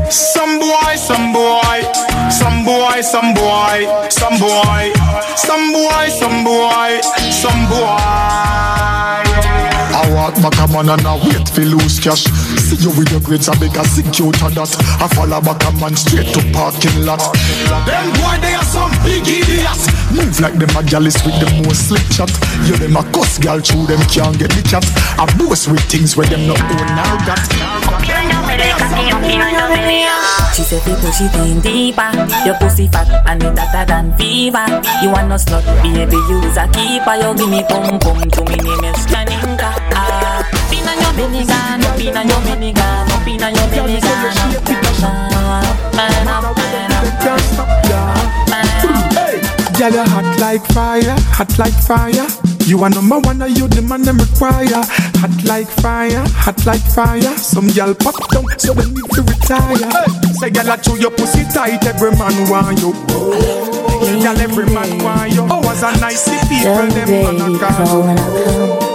Some 0.10 0.60
boy, 0.60 0.96
some 0.96 1.32
boy, 1.32 1.84
some 2.32 2.65
boy, 2.65 3.01
some 3.01 3.36
boy, 3.36 3.86
some 4.10 4.39
boy, 4.39 4.94
some 5.36 5.72
boy, 5.72 6.10
some 6.10 6.44
boy, 6.44 7.01
some 7.29 7.70
boy. 7.70 8.55
I 9.38 9.45
walk 10.14 10.36
back 10.42 10.58
a 10.60 10.68
man 10.72 10.90
and 10.90 11.08
I 11.08 11.16
wait 11.24 11.48
for 11.50 11.62
lose 11.62 12.00
cash. 12.00 12.24
See 12.62 12.78
you 12.78 12.92
with 12.98 13.12
your 13.12 13.22
grades, 13.22 13.50
I 13.50 13.58
make 13.60 13.76
a 13.76 13.84
secure 13.86 14.32
that. 14.32 14.72
I 15.02 15.08
follow 15.16 15.42
back 15.42 15.64
a 15.66 15.72
man 15.80 15.96
straight 15.96 16.34
to 16.34 16.42
parking 16.52 17.06
lot. 17.06 17.22
Them 17.88 18.08
boy, 18.20 18.38
they 18.42 18.54
are 18.54 18.66
some 18.66 18.92
big 19.04 19.26
idiots. 19.26 19.88
Move 20.12 20.40
like 20.40 20.58
them 20.60 20.76
a 20.76 20.84
jealous 20.84 21.18
with 21.26 21.38
the 21.40 21.50
most 21.66 21.90
slick 21.90 22.06
chat. 22.14 22.32
You 22.68 22.78
them 22.78 22.96
a 22.96 23.04
cuss 23.12 23.40
girl 23.40 23.60
through 23.60 23.88
them 23.88 24.02
can't 24.12 24.38
get 24.38 24.52
the 24.52 24.62
chat. 24.68 24.86
I 25.18 25.26
boast 25.38 25.68
with 25.68 25.84
things 25.90 26.16
where 26.16 26.28
them 26.28 26.48
not 26.48 26.62
own 26.62 26.88
now 26.94 27.16
got. 27.26 27.42
She 30.56 30.64
said 30.64 30.82
push 30.84 31.20
it 31.20 31.36
in 31.36 31.60
deeper 31.60 32.12
Your 32.46 32.56
pussy 32.56 32.88
fat 32.88 33.12
and 33.28 33.44
it 33.44 33.60
hotter 33.60 33.86
than 33.86 34.16
fever 34.16 34.66
You 35.04 35.12
want 35.12 35.28
no 35.28 35.36
slut, 35.36 35.66
baby 35.84 36.16
use 36.16 36.56
a 36.56 36.66
keeper 36.72 37.16
You 37.20 37.36
give 37.36 37.50
me 37.50 37.62
pum 37.68 38.00
pum 38.00 38.22
to 38.32 38.42
me 38.46 38.56
name 38.64 38.86
is 38.86 39.06
Ah, 39.12 39.45
Pina 41.16 41.32
your 41.32 41.48
minigun, 41.48 41.80
pina 41.98 42.22
your 42.26 42.42
minigun, 42.44 43.08
pina 43.24 43.48
your 43.50 43.68
minigun 43.72 44.76
Man 45.96 46.28
up, 46.28 46.58
man 46.76 46.92
up, 46.92 47.16
Hey, 49.16 49.40
girl, 49.80 49.94
you 49.94 50.04
hot 50.12 50.38
like 50.42 50.66
fire, 50.74 51.16
hot 51.32 51.58
like 51.58 51.74
fire. 51.88 52.28
You 52.68 52.84
are 52.84 52.90
number 52.90 53.20
one, 53.20 53.42
and 53.42 53.58
you 53.58 53.68
the 53.70 53.82
man 53.82 54.02
them 54.02 54.18
require. 54.18 54.84
Hot 55.24 55.44
like 55.46 55.68
fire, 55.68 56.22
hot 56.36 56.66
like 56.66 56.82
fire. 56.82 57.38
Some 57.38 57.70
girl 57.70 57.94
pop 57.96 58.16
down, 58.32 58.46
so 58.60 58.74
we 58.74 58.84
need 58.92 59.10
to 59.16 59.22
retire. 59.22 59.88
Hey, 59.88 60.12
say 60.36 60.50
girl, 60.50 60.70
I 60.70 60.76
chew 60.78 61.00
your 61.00 61.12
pussy 61.12 61.46
tight, 61.46 61.86
every 61.86 62.12
man 62.12 62.50
want 62.50 62.82
you. 62.82 62.92
Girl, 64.20 64.36
every 64.36 64.66
man 64.66 65.02
want 65.02 65.32
you. 65.32 65.48
Oh, 65.50 65.62
was 65.64 65.82
a 65.82 65.96
nice 66.02 66.28
people, 66.50 66.76
them 66.92 67.10
man 67.10 67.56
a 67.56 67.58
call 67.58 68.95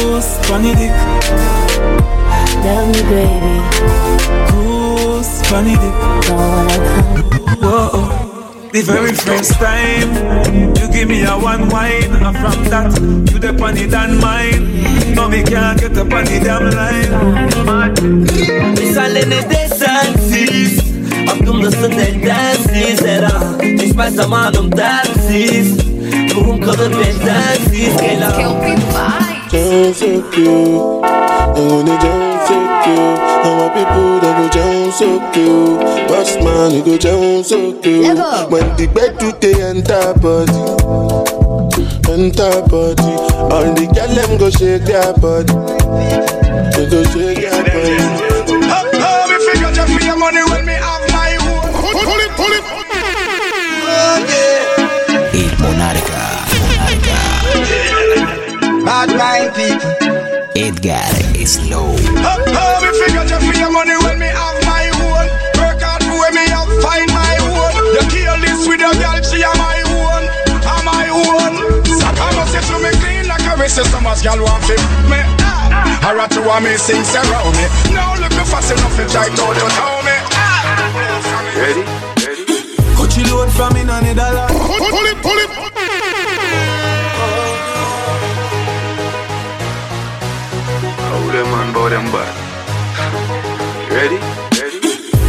Cruise, 0.00 0.32
funny 0.48 0.72
dick. 0.80 0.96
Tell 2.64 2.86
me 2.88 3.02
baby 3.12 3.56
Cruise, 4.48 5.32
funny 5.44 5.76
dick. 5.76 5.96
Whoa. 7.60 8.08
The 8.72 8.80
very 8.80 9.12
first 9.12 9.52
time 9.60 10.08
you 10.74 10.88
give 10.90 11.06
me 11.06 11.24
a 11.24 11.36
one 11.36 11.68
wine, 11.68 12.12
and 12.16 12.36
from 12.40 12.64
that 12.72 12.98
you 13.30 13.38
the 13.38 13.52
funny 13.58 13.84
than 13.84 14.18
mine. 14.20 15.14
No, 15.14 15.28
me 15.28 15.42
can't 15.42 15.78
get 15.78 15.98
up 15.98 16.12
on 16.12 16.24
the 16.24 16.40
damn 16.44 16.70
line. 16.80 17.12
Vi 18.76 18.94
salen 18.94 19.32
i 19.32 19.50
dances 19.50 20.80
Aklımdasın 21.28 21.92
el 21.92 22.22
densiz 22.22 23.06
Her 23.06 23.22
an 23.22 23.58
Geçmez 23.76 24.14
zamanım 24.14 24.70
densiz 24.76 25.78
Ruhum 26.34 26.60
kalır 26.60 26.92
bedensiz 26.92 27.96
Gel 28.00 28.22
an 29.54 29.92
Jump 29.92 29.96
so 29.96 30.30
cute, 30.30 31.04
I 31.04 31.48
wanna 31.56 31.96
jump 32.00 32.46
so 32.46 32.56
cute. 32.84 33.20
And 33.44 33.56
my 33.58 33.66
people 33.74 34.20
they 34.20 34.32
go 34.38 34.48
jump 34.50 34.92
so 34.94 35.08
cute. 35.32 35.80
Boss 36.08 36.36
man, 36.44 36.70
you 36.72 36.82
go 36.84 36.96
jump 36.98 37.44
so 37.44 37.72
cute. 37.80 38.18
When 38.50 38.66
the 38.76 38.86
bed 38.94 39.18
do 39.18 39.32
they 39.40 39.54
enter 39.62 40.14
body, 40.22 40.62
enter 42.10 42.62
body. 42.68 43.12
All 43.50 43.66
the 43.74 43.86
girl 43.94 44.10
them 44.14 44.38
go 44.38 44.50
shake 44.50 44.84
their 44.84 45.12
body, 45.14 45.54
they 46.76 46.86
go 46.90 47.02
shake 47.10 47.42
their 47.42 47.62
body. 47.64 48.06
Oh, 49.02 49.26
me 49.28 49.36
figure 49.52 49.72
just 49.72 49.92
for 49.92 50.04
your 50.04 50.16
money 50.16 50.42
when 50.50 50.64
me 50.66 50.74
have 50.74 51.02
my 51.10 51.36
own. 51.42 51.72
Pull 51.74 52.20
it, 52.20 52.30
pull 52.36 52.52
it. 52.52 52.64
Oh, 53.82 54.26
yeah. 54.28 54.49
People. 59.54 59.90
Edgar 60.56 61.02
Slow. 61.46 61.96
Oh, 61.96 62.36
oh, 62.46 62.74
me 62.84 62.90
figure 63.00 63.24
just 63.26 63.42
for 63.42 63.56
your 63.58 63.72
money 63.72 63.96
when 64.04 64.18
me 64.20 64.28
have 64.30 64.60
my 64.68 64.86
own. 65.02 65.26
Work 65.58 65.80
hard 65.82 66.02
for 66.04 66.14
when 66.14 66.32
me 66.36 66.44
have 66.46 66.70
find 66.84 67.08
my 67.10 67.34
own. 67.42 67.72
You 67.96 68.02
kill 68.12 68.36
this 68.44 68.60
with 68.68 68.78
your 68.78 68.94
girl, 68.94 69.18
she 69.24 69.42
am 69.42 69.56
my 69.58 69.78
own. 69.88 70.22
I'm 70.62 70.84
my 70.84 71.06
own. 71.10 71.52
Saka 71.90 72.26
must 72.36 72.52
say 72.52 72.62
to 72.62 72.76
me 72.78 72.92
clean 73.02 73.26
like 73.26 73.42
a 73.50 73.56
racist. 73.58 73.90
Some 73.90 74.06
us 74.06 74.22
girl 74.22 74.38
want 74.44 74.62
to 74.68 74.76
me. 75.10 75.20
Ah. 75.42 76.06
I 76.06 76.14
rat 76.14 76.30
to 76.36 76.40
want 76.44 76.64
me 76.64 76.76
sing 76.76 77.02
around 77.02 77.56
me. 77.56 77.66
Now 77.90 78.14
look 78.20 78.32
me 78.36 78.44
fast 78.46 78.70
enough 78.70 78.94
to 78.94 79.04
try 79.08 79.26
to 79.26 79.44
you 79.58 79.68
know 79.74 79.96
me. 80.06 80.16
Ready? 81.56 81.82
Cut 82.94 83.10
you 83.16 83.24
load 83.32 83.50
from 83.52 83.76
in 83.76 83.90
a 83.90 83.96
Netherlands. 84.00 84.54
Pull 84.54 85.06
it, 85.08 85.18
pull 85.22 85.38
it. 85.38 85.69
Them 91.32 91.46
man 91.50 91.72
bow 91.72 91.88
them 91.88 92.04
bad? 92.12 92.32
Ready? 93.90 94.18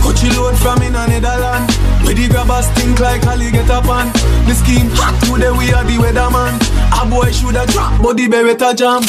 Cut 0.02 0.18
you 0.24 0.32
load 0.40 0.58
from 0.58 0.82
in 0.82 0.96
a 0.96 1.08
Netherlands. 1.08 1.78
Where 2.04 2.16
the 2.16 2.28
grabbers 2.30 2.68
think 2.78 3.00
like 3.00 3.26
Ali 3.28 3.52
get 3.52 3.70
up 3.70 3.88
on. 3.88 4.08
The 4.48 4.54
scheme 4.56 4.90
hot 4.94 5.16
today 5.24 5.52
we 5.52 5.72
are 5.74 5.84
the 5.84 5.98
weatherman. 6.02 6.58
A 6.98 7.10
boy 7.10 7.32
shoulda 7.32 7.66
drop, 7.68 8.02
but 8.02 8.18
the 8.18 8.28
beretta 8.28 8.76
jam. 8.76 9.02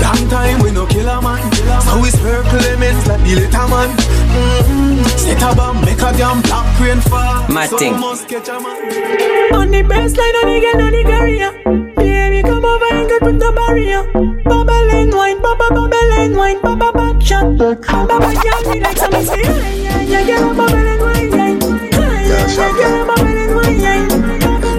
Long 0.00 0.28
time 0.30 0.62
we 0.62 0.70
no 0.72 0.86
kill 0.86 1.08
a 1.08 1.20
man. 1.20 1.44
So 1.84 2.00
we 2.00 2.08
circle 2.10 2.58
lemons 2.64 3.06
like 3.06 3.20
the 3.20 3.34
little 3.36 3.68
man. 3.68 3.90
Mm-hmm. 4.30 5.02
Set 5.20 5.42
a 5.42 5.54
bomb, 5.54 5.80
make 5.84 6.00
a 6.00 6.10
damn 6.16 6.40
black 6.40 6.80
rain 6.80 7.00
fall. 7.00 7.46
My 7.48 7.66
so 7.66 7.76
thing. 7.76 8.00
must 8.00 8.26
catch 8.26 8.48
a 8.48 8.58
man. 8.58 9.54
On 9.54 9.70
the 9.70 9.82
baseline, 9.82 10.36
on 10.40 10.46
the 10.48 10.60
girl, 10.64 10.80
on 10.86 10.92
the 10.92 11.02
career 11.04 11.50
Baby, 11.96 12.42
come 12.42 12.64
over 12.64 12.94
and 12.94 13.08
get 13.08 13.20
put 13.20 13.38
the 13.38 13.52
barrier 13.52 14.02
Bubble 14.44 14.90
and 14.90 15.12
wine, 15.12 15.29
bubble, 15.56 15.88
bubble 15.88 16.12
and 16.12 16.36
wine 16.36 16.60
Bubble 16.60 16.92
back 16.92 17.22
shot 17.22 17.56
Bubble 17.56 17.78
girl, 17.86 18.62
me 18.72 18.80
like 18.80 18.96
some 18.96 19.12
say 19.12 19.42
Yeah, 19.42 20.00
yeah, 20.02 20.20
yeah, 20.20 20.52
bubble 20.52 20.76
and 20.76 21.00
wine, 21.00 21.30
yeah 21.32 21.48
Yeah, 21.90 22.46
yeah, 22.46 22.78
yeah, 22.78 23.04
bubble 23.06 23.38
and 23.42 23.54
wine, 23.56 23.80
yeah 23.80 24.08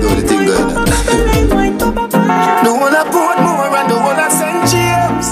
Do 0.02 0.08
the 0.16 0.22
thing 0.28 0.46
good. 0.46 0.76
Bubble 0.76 1.30
and 1.36 1.50
wine, 1.54 1.78
bubble 1.78 2.08
back 2.08 2.64
The 2.64 2.72
one 2.74 2.96
I 2.96 3.04
put 3.04 3.42
and 3.82 3.90
the 3.90 3.96
one 3.96 4.20
I 4.20 4.30
send 4.30 4.62
James. 4.72 5.28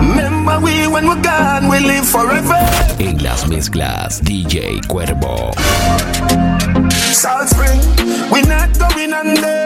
Remember 0.00 0.60
we 0.60 0.86
when 0.88 1.06
we're 1.06 1.22
gone, 1.22 1.68
we 1.68 1.80
live 1.80 2.06
forever. 2.06 2.58
En 2.98 3.22
las 3.22 3.46
mezclas, 3.48 4.20
DJ 4.22 4.80
Cuervo. 4.86 5.52
Salt 7.12 7.48
Spring, 7.48 7.80
we 8.32 8.42
not 8.42 8.70
going 8.78 9.12
under. 9.12 9.57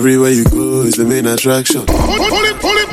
Everywhere 0.00 0.30
you 0.30 0.44
go 0.44 0.80
is 0.80 0.94
the 0.94 1.04
main 1.04 1.26
attraction. 1.26 1.84
Pull 1.84 1.98
it, 1.98 2.58
pull 2.58 2.72
it. 2.74 2.88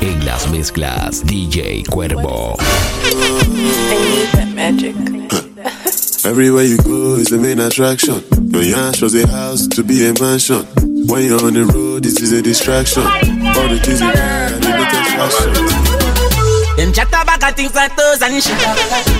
En 0.00 0.24
las 0.24 0.48
mezclas, 0.50 1.22
DJ 1.22 1.84
Cuervo. 1.86 2.56
I 2.58 2.62
need 4.00 4.28
that 4.32 4.48
magic 4.54 4.96
Everywhere 6.24 6.64
you 6.64 6.78
go 6.78 7.16
is 7.16 7.28
the 7.28 7.36
main 7.36 7.60
attraction. 7.60 8.24
Your 8.50 8.62
yash 8.62 9.02
was 9.02 9.14
a 9.14 9.26
house 9.28 9.66
to 9.66 9.84
be 9.84 10.06
a 10.06 10.14
mansion. 10.18 10.64
When 11.06 11.26
you're 11.26 11.44
on 11.44 11.52
the 11.52 11.66
road, 11.74 12.04
this 12.04 12.22
is 12.22 12.32
a 12.32 12.40
distraction. 12.40 13.02
All 13.02 13.68
the 13.68 13.80
things 13.84 14.00
you 14.00 14.10
buy, 14.10 14.48
the 14.48 14.70
latest 14.80 15.10
fashion. 15.12 15.93
Them 16.76 16.92
chat 16.92 17.06
about 17.06 17.38
things 17.54 17.74
like 17.74 17.94
toes 17.94 18.18
and 18.18 18.34
shit. 18.42 18.58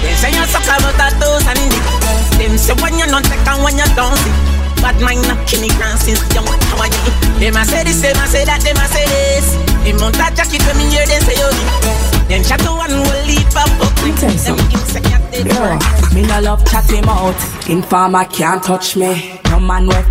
They 0.03 0.14
say 0.19 0.35
you 0.35 0.43
suck 0.51 0.67
about 0.67 0.99
a 0.99 1.07
toes 1.23 1.47
and 1.47 1.62
dick. 1.71 1.87
Them 2.35 2.59
say 2.59 2.75
when 2.83 2.99
you 2.99 3.07
not 3.07 3.23
take 3.23 3.47
and 3.47 3.62
when 3.62 3.79
you 3.79 3.87
don't 3.95 4.19
see. 4.19 4.35
Bad 4.83 4.99
mind 5.01 5.23
not 5.31 5.47
me 5.62 5.71
grand 5.79 5.99
since 6.03 6.19
young. 6.35 6.45
How 6.45 6.83
are 6.83 6.90
you? 6.90 7.12
Them 7.38 7.57
a 7.57 7.64
say 7.64 7.85
this, 7.85 8.03
them 8.03 8.19
a 8.19 8.27
say 8.27 8.45
that, 8.45 8.59
them 8.59 8.75
a 8.75 8.87
say 8.90 9.07
this. 9.07 9.55
Them 9.87 9.97
mount 10.03 10.19
a 10.19 10.35
jacket 10.35 10.67
when 10.67 10.77
me 10.83 10.90
hear 10.90 11.07
them 11.07 11.23
say 11.23 11.38
yo. 11.38 11.49
Them 12.27 12.43
chat 12.43 12.59
to 12.67 12.75
one 12.75 12.90
will 12.90 13.23
leave 13.23 13.55
up. 13.55 13.71
Them 14.03 14.59
insect 14.75 15.07
cat 15.07 15.23
they 15.31 15.47
Yeah, 15.47 15.79
me 16.12 16.27
no 16.27 16.40
love 16.40 16.67
chat 16.67 16.90
him 16.90 17.09
out. 17.09 17.38
Informer 17.71 18.25
can't 18.35 18.62
touch 18.64 18.97
me. 18.97 19.40
No 19.47 19.61
man 19.61 19.87
with 19.87 20.11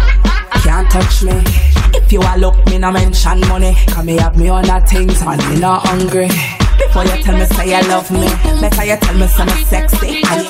can't 0.63 0.89
touch 0.89 1.23
me. 1.23 1.43
If 1.91 2.09
you 2.09 2.21
a 2.23 2.39
look, 2.39 2.55
me 2.67 2.77
no 2.77 2.89
mention 2.89 3.41
money. 3.51 3.75
Cause 3.91 4.05
me 4.05 4.15
have 4.15 4.37
me 4.37 4.47
other 4.47 4.79
things 4.87 5.21
and 5.21 5.43
me 5.49 5.59
not 5.59 5.85
hungry. 5.85 6.29
Before 6.77 7.05
you 7.05 7.23
tell 7.23 7.37
me 7.37 7.45
say 7.45 7.69
you 7.69 7.87
love 7.87 8.11
me, 8.11 8.27
better 8.61 8.85
you 8.85 8.97
tell 8.97 9.13
me 9.15 9.27
me 9.45 9.63
sexy. 9.65 10.21
And 10.29 10.43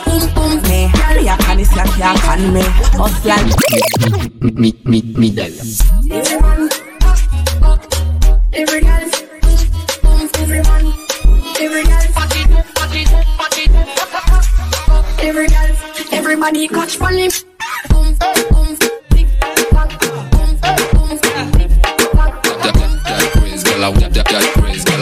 me, 0.63 0.91
me 1.15 1.27
a 1.27 1.37
can 1.37 1.59
you 1.59 1.65
can't 1.65 2.19
can 2.21 2.53
me. 2.53 2.63
Must 2.97 3.25
like 3.25 3.45
Mi, 4.41 4.73
mi, 4.85 5.01
mi 5.01 5.29
del. 5.31 5.53
Everyone, 6.11 6.69
every 8.53 8.81
girl, 8.81 9.09
every 11.59 11.83
girl, 11.83 12.13
every 15.21 15.47
girl, 15.47 15.75
everybody 16.11 16.67
catch 16.67 16.99
my 16.99 17.29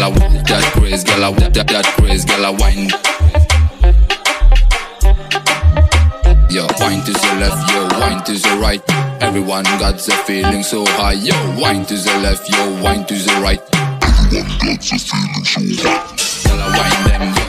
girl, 0.02 0.14
I 0.14 0.42
that 0.44 0.74
craze, 0.74 1.04
girl, 1.04 1.24
I 1.24 1.32
that 1.34 1.54
that 1.54 1.68
that 1.68 1.86
craze, 1.98 2.26
girl, 2.26 2.46
I 2.46 2.50
wine. 2.50 2.90
Yo, 6.50 6.66
wine 6.80 7.02
to 7.06 7.14
the 7.14 7.32
left, 7.40 7.72
yo, 7.72 7.88
wine 8.00 8.24
to 8.26 8.34
the 8.34 8.58
right. 8.60 8.82
Everyone 9.22 9.64
got 9.80 9.98
the 9.98 10.14
feeling 10.26 10.64
so 10.64 10.86
high, 10.86 11.14
yo, 11.14 11.36
wine 11.60 11.86
to 11.86 11.94
the 11.96 12.18
left, 12.24 12.50
yo, 12.50 12.82
wine 12.82 13.06
to 13.06 13.14
the 13.14 13.40
right. 13.42 13.62
Everyone 14.02 14.58
got 14.60 14.82
the 14.82 14.98
feeling 14.98 15.46
so 15.46 15.62
high. 15.62 16.50
Girl, 16.50 16.62
I 16.62 16.68
wine 16.78 17.04
them, 17.08 17.41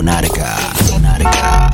Monarca. 0.00 0.56
Monarca. 0.92 1.68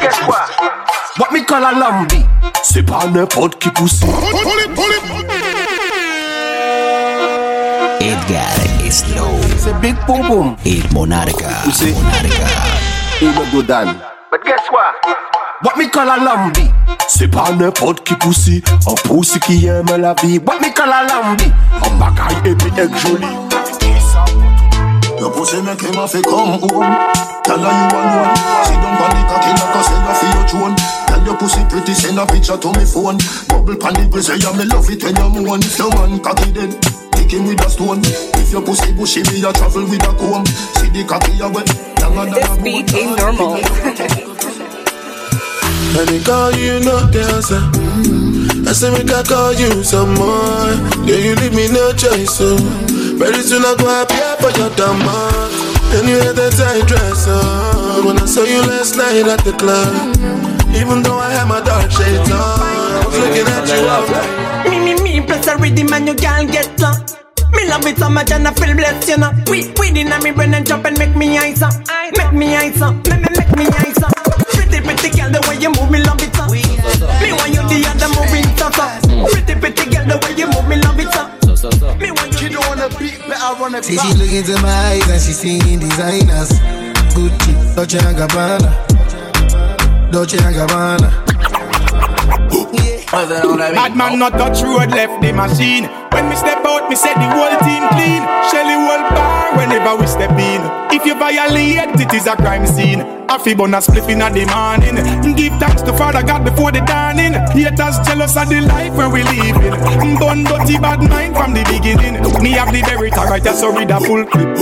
Guess 0.00 0.18
quoi? 0.20 0.46
What 1.18 1.32
me 1.32 1.44
call 1.44 1.64
a 1.64 1.72
lambi? 1.72 2.24
C'est 2.62 2.84
pas 2.84 3.06
n'importe 3.08 3.58
qui 3.58 3.70
pousse. 3.70 4.00
Edgar 8.02 8.50
Slow. 8.90 9.38
It's 9.54 9.66
a 9.66 9.78
Big 9.80 9.94
boom 10.06 10.26
boom. 10.26 10.56
El 10.66 10.82
Monarca. 10.92 11.48
Poussé. 11.62 11.92
Monarca. 11.92 12.48
Et 13.20 13.26
le 13.26 13.52
Godan. 13.52 13.94
But 14.28 14.42
guess 14.44 14.66
what? 14.72 14.96
What 15.62 15.76
me 15.76 15.88
call 15.88 16.10
a 16.10 16.16
lambi? 16.16 16.68
C'est 17.06 17.28
pas 17.28 17.52
n'importe 17.52 18.02
qui 18.02 18.16
poussi. 18.16 18.60
Un 18.88 18.94
poussi 19.06 19.38
qui 19.38 19.66
aime 19.66 19.86
la 19.98 20.14
vie. 20.20 20.40
What 20.44 20.58
me 20.60 20.74
call 20.74 20.90
a 20.92 21.04
lambi? 21.06 21.44
Un 21.80 21.96
bagaille 21.96 22.50
et 22.50 22.54
puis 22.56 22.72
egg 22.76 22.90
joli. 22.96 23.28
Your 25.20 25.30
pussy 25.30 25.62
make 25.62 25.80
him 25.80 25.96
a 26.00 26.08
fi 26.08 26.20
come 26.22 26.58
home. 26.58 26.96
Tell 27.44 27.58
her 27.58 27.70
you 27.70 27.96
alone. 27.96 28.34
Sit 28.64 28.82
down 28.82 28.96
pon 28.98 29.10
the 29.14 29.22
cocky 29.30 29.50
like 29.54 29.76
a 29.76 29.82
seller 29.84 30.14
for 30.14 30.26
your 30.26 30.48
throne. 30.48 30.76
Tell 31.06 31.24
your 31.24 31.36
pussy 31.36 31.60
pretty, 31.70 31.94
send 31.94 32.18
a 32.18 32.26
picture 32.26 32.56
to 32.56 32.68
me 32.72 32.84
phone. 32.84 33.18
Bubble 33.46 33.76
pon 33.76 33.94
the 33.94 34.08
grizzly, 34.10 34.40
yeah 34.42 34.50
me 34.56 34.64
love 34.64 34.90
it 34.90 35.04
when 35.04 35.14
you 35.14 35.42
moan. 35.46 35.60
If 35.60 35.78
your 35.78 35.90
man 35.90 36.18
cocky 36.18 36.50
then, 36.50 36.72
kick 36.80 37.11
him 37.32 37.46
with 37.46 37.64
a 37.64 37.70
stone. 37.70 38.00
If 38.38 38.52
your 38.52 38.62
pussy 38.62 38.92
bushy, 38.92 39.22
me 39.32 39.42
a 39.42 39.52
travel 39.52 39.84
with 39.88 40.04
a 40.04 40.12
comb. 40.14 40.44
See 40.78 40.88
the 40.92 41.04
cocky 41.08 41.40
a 41.40 41.48
wet, 41.48 41.68
longer 42.00 42.30
than 42.30 42.42
a 42.42 42.54
This 42.54 42.62
beat 42.62 42.94
ain't 42.94 43.16
normal. 43.18 43.58
And 45.92 46.08
they 46.08 46.24
call 46.24 46.52
you 46.56 46.80
no 46.80 47.04
dancer. 47.12 47.60
Mm. 48.08 48.66
I 48.66 48.72
say 48.72 48.88
we 48.96 49.04
can 49.04 49.24
call 49.24 49.52
you 49.52 49.84
some 49.84 50.14
more. 50.14 50.72
Yeah, 51.04 51.20
you 51.20 51.34
leave 51.36 51.52
me 51.52 51.68
no 51.68 51.92
choice, 51.92 52.32
so 52.32 52.56
very 53.20 53.44
soon 53.44 53.60
I 53.60 53.76
go 53.76 53.84
appear 54.00 54.32
for 54.40 54.48
your 54.56 54.72
demand. 54.72 55.52
And 55.92 56.08
you 56.08 56.16
had 56.16 56.36
that 56.36 56.56
tight 56.56 56.88
dress 56.88 57.28
on 57.28 58.06
when 58.06 58.16
I 58.16 58.24
saw 58.24 58.42
you 58.42 58.62
last 58.62 58.96
night 58.96 59.28
at 59.28 59.44
the 59.44 59.52
club. 59.52 60.16
Even 60.72 61.02
though 61.02 61.18
I 61.18 61.30
had 61.30 61.44
my 61.44 61.60
dark 61.60 61.90
shades 61.90 62.30
on, 62.30 62.40
I 62.40 63.04
was 63.04 63.18
looking 63.20 63.44
at 63.52 63.68
you 63.68 63.84
all 63.84 64.08
night. 64.08 64.70
Me, 64.70 64.80
me, 64.80 65.20
me, 65.20 65.20
plus 65.20 65.46
a 65.46 65.58
rhythm 65.58 65.92
and 65.92 66.08
you 66.08 66.14
can't 66.14 66.50
get 66.50 66.72
some. 66.80 67.21
Me 67.52 67.68
love 67.68 67.86
it 67.86 67.98
so 67.98 68.08
much 68.08 68.30
and 68.30 68.48
I 68.48 68.52
feel 68.54 68.74
blessed, 68.74 69.08
you 69.08 69.16
know. 69.18 69.32
We, 69.48 69.72
we 69.78 69.88
in 70.00 70.08
me 70.22 70.30
brain 70.30 70.54
and 70.54 70.66
jump 70.66 70.84
and 70.86 70.98
make 70.98 71.14
me 71.16 71.38
eyes 71.38 71.62
up. 71.62 71.74
Make 72.16 72.32
me 72.32 72.56
eyes 72.56 72.80
up, 72.80 72.94
make 73.06 73.20
me, 73.20 73.28
make 73.36 73.56
me 73.56 73.66
eyes 73.66 74.02
up. 74.02 74.12
Pretty, 74.52 74.80
pretty 74.80 75.10
girl, 75.16 75.30
the 75.30 75.40
way 75.48 75.56
you 75.60 75.70
move 75.70 75.90
me 75.90 76.02
love 76.02 76.22
it 76.22 76.38
up. 76.38 76.50
Me 76.50 77.32
want 77.32 77.52
you 77.52 77.62
the 77.68 77.84
other 77.88 78.08
moving 78.16 78.48
so 78.56 78.68
so. 78.72 78.88
Pretty, 79.32 79.54
pretty 79.60 79.84
girl, 79.90 80.06
the 80.06 80.16
way 80.24 80.32
you 80.36 80.46
move 80.48 80.66
me 80.68 80.76
love 80.80 80.98
it 80.98 81.14
up. 81.16 81.28
Me 82.00 82.10
want 82.10 82.40
you 82.40 82.48
the 82.48 82.58
other 82.72 82.88
beat, 82.98 83.18
better 83.28 83.60
run 83.60 83.74
it 83.74 83.84
See, 83.84 83.96
she 83.98 84.14
look 84.14 84.32
into 84.32 84.60
my 84.62 84.68
eyes 84.68 85.08
and 85.08 85.20
she 85.20 85.32
seeing 85.32 85.78
designers. 85.78 86.50
Gucci, 87.12 87.52
Dolce 87.76 87.98
and 87.98 88.16
Gabbana. 88.16 88.72
Dolce 90.10 90.38
and 90.38 90.56
Gabbana. 90.56 91.32
Bad 93.12 93.94
man 93.94 94.18
not 94.18 94.32
touch 94.32 94.62
road, 94.62 94.88
left 94.90 95.20
the 95.20 95.32
machine. 95.32 95.84
When 96.12 96.30
me 96.30 96.36
step 96.36 96.64
out, 96.64 96.71
me 96.92 96.96
say 96.96 97.14
the 97.14 97.28
whole 97.32 97.56
team 97.64 97.84
clean. 97.96 98.22
Shelly 98.52 98.76
whole 98.76 99.04
bar 99.16 99.56
whenever 99.56 99.96
we 99.96 100.06
step 100.06 100.36
in. 100.36 100.60
If 100.92 101.06
you 101.06 101.14
violate, 101.16 101.88
it 101.98 102.12
is 102.12 102.26
a 102.26 102.36
crime 102.36 102.66
scene. 102.66 103.00
I 103.32 103.38
feel 103.38 103.56
bona 103.56 103.78
spliff 103.78 104.08
in 104.12 104.20
the 104.20 104.44
morning. 104.52 104.96
Give 105.34 105.56
thanks 105.58 105.80
to 105.82 105.92
Father 105.96 106.22
God 106.22 106.44
before 106.44 106.70
the 106.70 106.80
dawning. 106.80 107.32
Haters 107.56 107.96
jealous 108.06 108.36
of 108.36 108.48
the 108.50 108.60
life 108.60 108.92
where 108.92 109.08
we 109.08 109.22
living. 109.22 110.18
Bun 110.20 110.44
dirty 110.44 110.76
bad 110.76 111.00
mind 111.08 111.34
from 111.34 111.54
the 111.54 111.64
beginning. 111.64 112.20
Me 112.42 112.50
have 112.60 112.72
the 112.72 112.82
very 112.82 113.08
right, 113.10 113.46
so 113.56 113.72
read 113.72 113.90
a 113.90 113.98
full 113.98 114.26
clip. 114.26 114.52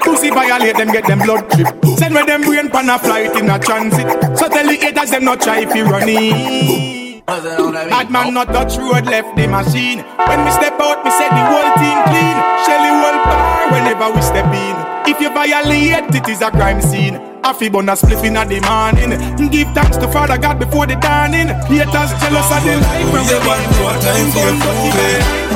Pussy 0.00 0.28
violate 0.28 0.76
them, 0.76 0.92
get 0.92 1.06
them 1.06 1.20
blood 1.20 1.48
drip. 1.48 1.72
Send 1.96 2.12
where 2.14 2.26
them 2.26 2.42
brain 2.42 2.68
pan 2.68 2.90
a 2.90 2.98
flight 2.98 3.34
in 3.36 3.48
a 3.48 3.58
transit. 3.58 4.08
So 4.36 4.48
tell 4.48 4.66
the 4.66 4.76
haters 4.76 5.10
them 5.10 5.24
not 5.24 5.40
try 5.40 5.60
if 5.60 5.74
you 5.74 5.84
run 5.84 6.04
it. 6.04 6.91
Bad 7.26 8.10
man 8.10 8.34
not 8.34 8.48
touch 8.48 8.76
road, 8.78 9.06
left 9.06 9.36
the 9.36 9.46
machine. 9.46 10.00
When 10.26 10.44
me 10.44 10.50
step 10.50 10.78
out, 10.80 11.04
me 11.04 11.10
say 11.10 11.28
the 11.30 11.42
whole 11.46 11.70
team 11.78 11.98
clean. 12.10 12.36
Shelly 12.66 12.90
whole 12.90 13.18
bar 13.24 13.70
whenever 13.70 14.10
we 14.14 14.22
step 14.22 14.46
in. 14.52 14.76
If 15.10 15.20
you 15.20 15.30
violate, 15.30 16.14
it 16.14 16.28
is 16.28 16.42
a 16.42 16.50
crime 16.50 16.80
scene. 16.82 17.16
I 17.44 17.52
feel 17.52 17.70
bona 17.70 17.92
spliff 17.92 18.24
in 18.24 18.34
the 18.34 18.60
morning. 18.66 19.50
Give 19.50 19.68
thanks 19.74 19.96
to 19.98 20.08
Father 20.08 20.38
God 20.38 20.58
before 20.58 20.86
the 20.86 20.96
dawning. 20.96 21.48
Haters 21.70 22.12
jealous 22.22 22.50
of 22.50 22.62
the 22.64 22.76
life 22.78 23.12
when 23.12 23.26
we 23.26 23.34
one 23.46 23.66
more 23.78 23.96
time 24.02 24.30
for 24.30 24.42
your 24.42 24.58
movie. 24.62 25.52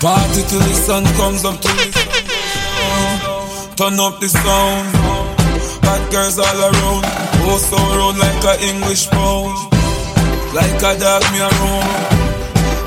Party 0.00 0.42
till 0.46 0.60
the 0.60 0.74
sun 0.74 1.04
comes 1.16 1.44
up 1.44 1.60
to 1.60 1.68
the 1.68 2.08
Turn 3.76 3.98
up 3.98 4.20
the 4.20 4.28
sound. 4.28 5.07
Bad 5.88 6.04
girls 6.12 6.38
all 6.38 6.60
around. 6.68 7.04
Oh, 7.48 7.56
so 7.56 7.80
round 7.96 8.18
like 8.20 8.44
a 8.44 8.60
English 8.60 9.08
pound. 9.08 9.56
Like 10.52 10.84
a 10.84 10.92
dog 11.00 11.24
me 11.32 11.40
a 11.40 11.48
roam. 11.48 11.88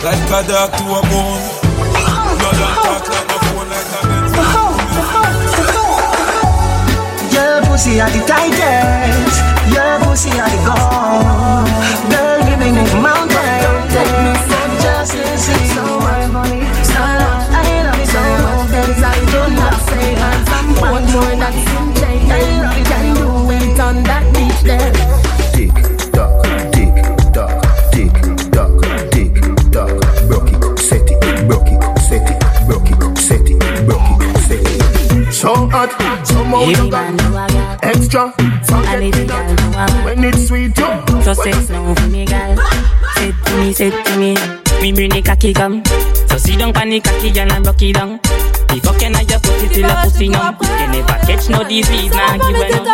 Like 0.05 0.29
a 0.29 0.45
dog 0.45 0.69
to 0.77 0.85
a 0.85 1.01
bone. 1.09 1.41
Blood 2.37 2.61
and 2.61 2.77
talk 2.77 3.01
like 3.09 3.25
a 3.25 3.39
phone 3.41 3.69
like 3.73 3.89
a 3.89 4.01
Your 7.33 7.65
pussy 7.65 7.97
are 7.97 8.11
the 8.13 8.21
tightest. 8.29 9.37
Your 9.73 9.97
pussy 10.05 10.29
are 10.37 10.49
the 10.53 10.61
gold. 10.61 12.10
Hot, 35.89 36.27
somehow 36.27 36.63
you 36.65 36.89
got 36.89 37.83
extra. 37.83 38.33
Forget 38.65 40.05
when 40.05 40.23
it's 40.23 40.47
sweet. 40.47 40.77
You 40.77 41.21
So 41.23 41.33
sex 41.33 41.69
now 41.69 41.93
for 41.95 42.07
me, 42.07 42.25
girl. 42.25 42.55
Say 43.15 43.31
to 43.31 43.57
me, 43.57 43.73
say 43.73 43.89
to 43.89 44.17
me. 44.17 44.35
Me 44.81 44.91
bring 44.91 45.11
the 45.11 45.21
cocky 45.21 45.53
come. 45.53 45.83
So 46.29 46.37
sit 46.37 46.59
down 46.59 46.73
pan 46.73 46.89
the 46.89 46.99
cocky 46.99 47.29
and 47.39 47.51
I 47.51 47.59
rock 47.59 47.81
it 47.81 47.93
down. 47.95 48.19
The 48.69 48.79
fucking 48.83 49.15
I 49.15 49.23
just 49.23 49.43
put 49.43 49.63
it 49.63 49.71
till 49.73 49.89
a 49.89 50.03
pussy 50.03 50.29
numb. 50.29 50.57
You 50.61 50.87
never 50.87 51.17
catch 51.25 51.49
no 51.49 51.63
disease, 51.63 52.11
nah 52.11 52.37
give 52.37 52.57
it 52.57 52.75
up. 52.75 52.87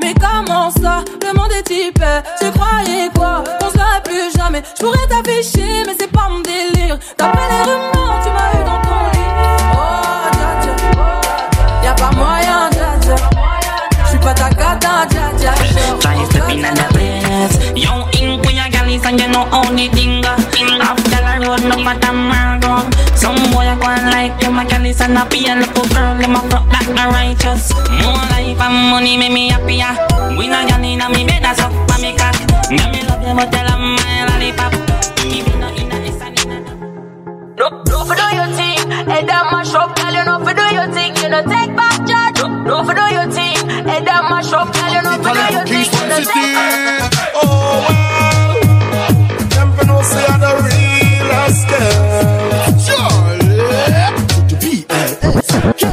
Mais 0.00 0.14
comment 0.14 0.70
ça? 0.70 1.04
Le 1.22 1.32
monde 1.34 1.50
est 1.52 1.68
hyper. 1.70 2.22
Tu 2.38 2.50
croyais 2.52 3.10
quoi? 3.14 3.42
On 3.60 3.70
serait 3.70 4.02
plus 4.04 4.30
jamais. 4.36 4.62
Je 4.76 4.84
pourrais 4.84 5.06
t'afficher, 5.08 5.82
mais 5.86 5.96
c'est 5.98 6.10
pas 6.10 6.28
mon 6.30 6.40
délire. 6.40 6.98
D'après 7.18 7.48
les 7.50 7.62
rumeurs, 7.62 8.20
tu 8.22 8.30
m'as 8.30 8.52
eu 8.54 8.64
dans 8.64 8.80
ton 8.82 9.10
lit. 9.12 9.28
Oh. 9.74 10.67
Y'a 11.84 11.94
pas 11.94 12.10
moyen, 12.12 12.70
dja 12.72 12.88
dja. 13.00 13.16
J'suis 14.06 14.18
pas 14.18 14.34
ta 14.34 14.50
gata, 14.50 15.06
on 16.48 16.62
the 16.62 16.84
place. 16.92 17.56
In 18.20 18.40
galley, 18.70 19.00
and 19.04 19.20
you 19.20 19.28
know 19.28 19.44
thing 19.92 20.20
go. 20.20 20.34
After 20.80 21.10
the 21.10 21.46
road, 21.46 21.62
no 21.64 21.76
matter. 21.78 22.08
Some 23.14 23.36
boy 23.50 23.68
go 23.80 23.86
and 23.88 24.10
like 24.10 24.38
them 24.40 24.58
a 24.58 24.64
galley, 24.64 24.94
and 25.00 25.18
a 25.18 25.24
be 25.26 25.46
a 25.46 25.54
little 25.56 25.86
girl, 25.88 26.16
them 26.16 26.36
a 26.36 26.40
front 26.48 26.68
like 26.68 26.86
the 26.86 27.04
righteous. 27.12 27.72
More 28.02 28.22
life 28.30 28.60
and 28.60 28.90
money 28.90 29.16
make 29.16 29.32
me 29.32 29.48
happier. 29.50 29.94
We 30.36 30.48
no 30.48 30.66
galley 30.66 30.94
inna 30.94 31.08
me 31.10 31.24
bed, 31.24 31.42
that's 31.42 31.60
up 31.60 31.72
me 32.00 32.16
cock. 32.16 32.36
Yeah, 32.70 32.90
me 32.90 33.02
love 33.02 33.22
you, 33.22 33.34
but 33.34 33.50
tell 33.52 33.66
'em 33.66 33.96
my 33.96 34.26
lollipop. 34.26 34.87
No, 37.58 37.68
no 37.90 38.04
for 38.04 38.14
do 38.14 38.22
your 38.36 38.46
thing. 38.54 38.78
Head 39.10 39.26
down 39.26 39.46
mash 39.50 39.74
up, 39.74 39.96
girl. 39.96 40.12
You 40.14 40.24
know 40.24 40.38
for 40.44 40.54
do 40.54 40.62
your 40.74 40.86
thing. 40.92 41.16
You 41.16 41.28
know 41.28 41.42
take 41.42 41.74
back 41.74 42.06
judge. 42.06 42.38
No, 42.38 42.46
no 42.62 42.84
for 42.84 42.94
do 42.94 43.06
your 43.12 43.28
thing. 43.30 43.56
Head 43.86 44.04
down 44.06 44.30
mash 44.30 44.52
up, 44.52 44.72
girl. 44.72 44.92
You 44.94 45.02
know 45.02 45.16
for 45.18 45.34
do 45.34 45.44
your 45.56 45.66
thing. 45.66 45.86
You 45.90 46.06
know 46.08 46.20
take 46.22 46.54
back. 46.54 47.12
Oh 47.34 47.82
well, 47.88 48.54
them 49.54 49.68
for 49.76 49.84
no 49.86 50.02
say 50.02 50.24
I'm 50.26 50.40
the 50.40 50.52
realest 50.66 51.68
girl. 51.68 52.78
Surely, 52.86 53.58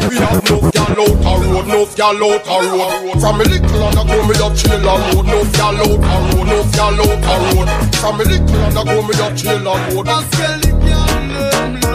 We 0.10 0.16
have 0.22 0.42
no 0.50 0.58
gal 0.70 1.02
out 1.02 1.26
a 1.26 1.34
road, 1.50 1.68
no 1.68 1.80
gal 1.98 2.24
out 2.24 2.46
a 2.46 2.58
road. 2.62 3.20
From 3.22 3.38
me 3.40 3.46
little 3.46 3.84
and 3.88 3.98
I 3.98 4.04
go 4.06 4.18
me 4.28 4.36
up 4.38 4.54
chill 4.56 4.88
on 4.88 5.02
road, 5.16 5.26
no 5.26 5.40
gal 5.58 5.78
out 5.82 5.98
a 5.98 6.16
road, 6.30 6.46
no 6.46 6.58
gal 6.78 7.02
out 7.02 7.26
a 7.26 7.36
road. 7.58 7.70
From 7.96 8.18
me 8.20 8.24
little 8.26 8.56
and 8.56 8.78
I 8.78 8.84
go 8.86 9.02
me 9.02 9.14
up 9.20 9.34
chill 9.36 9.68
on 9.68 9.96
road 9.96 10.75
love, 11.36 11.84
love. 11.84 11.95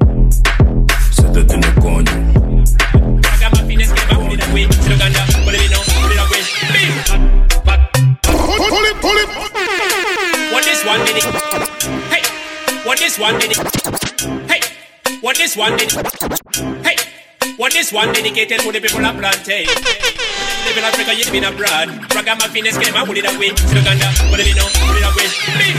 dedicated 18.21 18.59
to 18.61 18.71
the 18.71 18.79
people 18.79 19.03
of 19.03 19.17
plantain. 19.17 19.65
Living 19.65 20.77
in 20.77 20.85
Africa, 20.85 21.13
you 21.17 21.25
live 21.25 21.33
in 21.33 21.43
abroad. 21.43 21.89
my 22.37 22.47
is 22.53 22.77
game, 22.77 22.93
I 22.93 23.01
would 23.01 23.17
it 23.17 23.25
away. 23.25 23.49
To 23.49 23.73
Uganda, 23.73 24.05
what 24.29 24.37
do 24.37 24.43
they 24.45 24.53
know? 24.53 24.69
Put 24.85 24.97
it 24.97 25.05
away. 25.09 25.25
Big. 25.57 25.73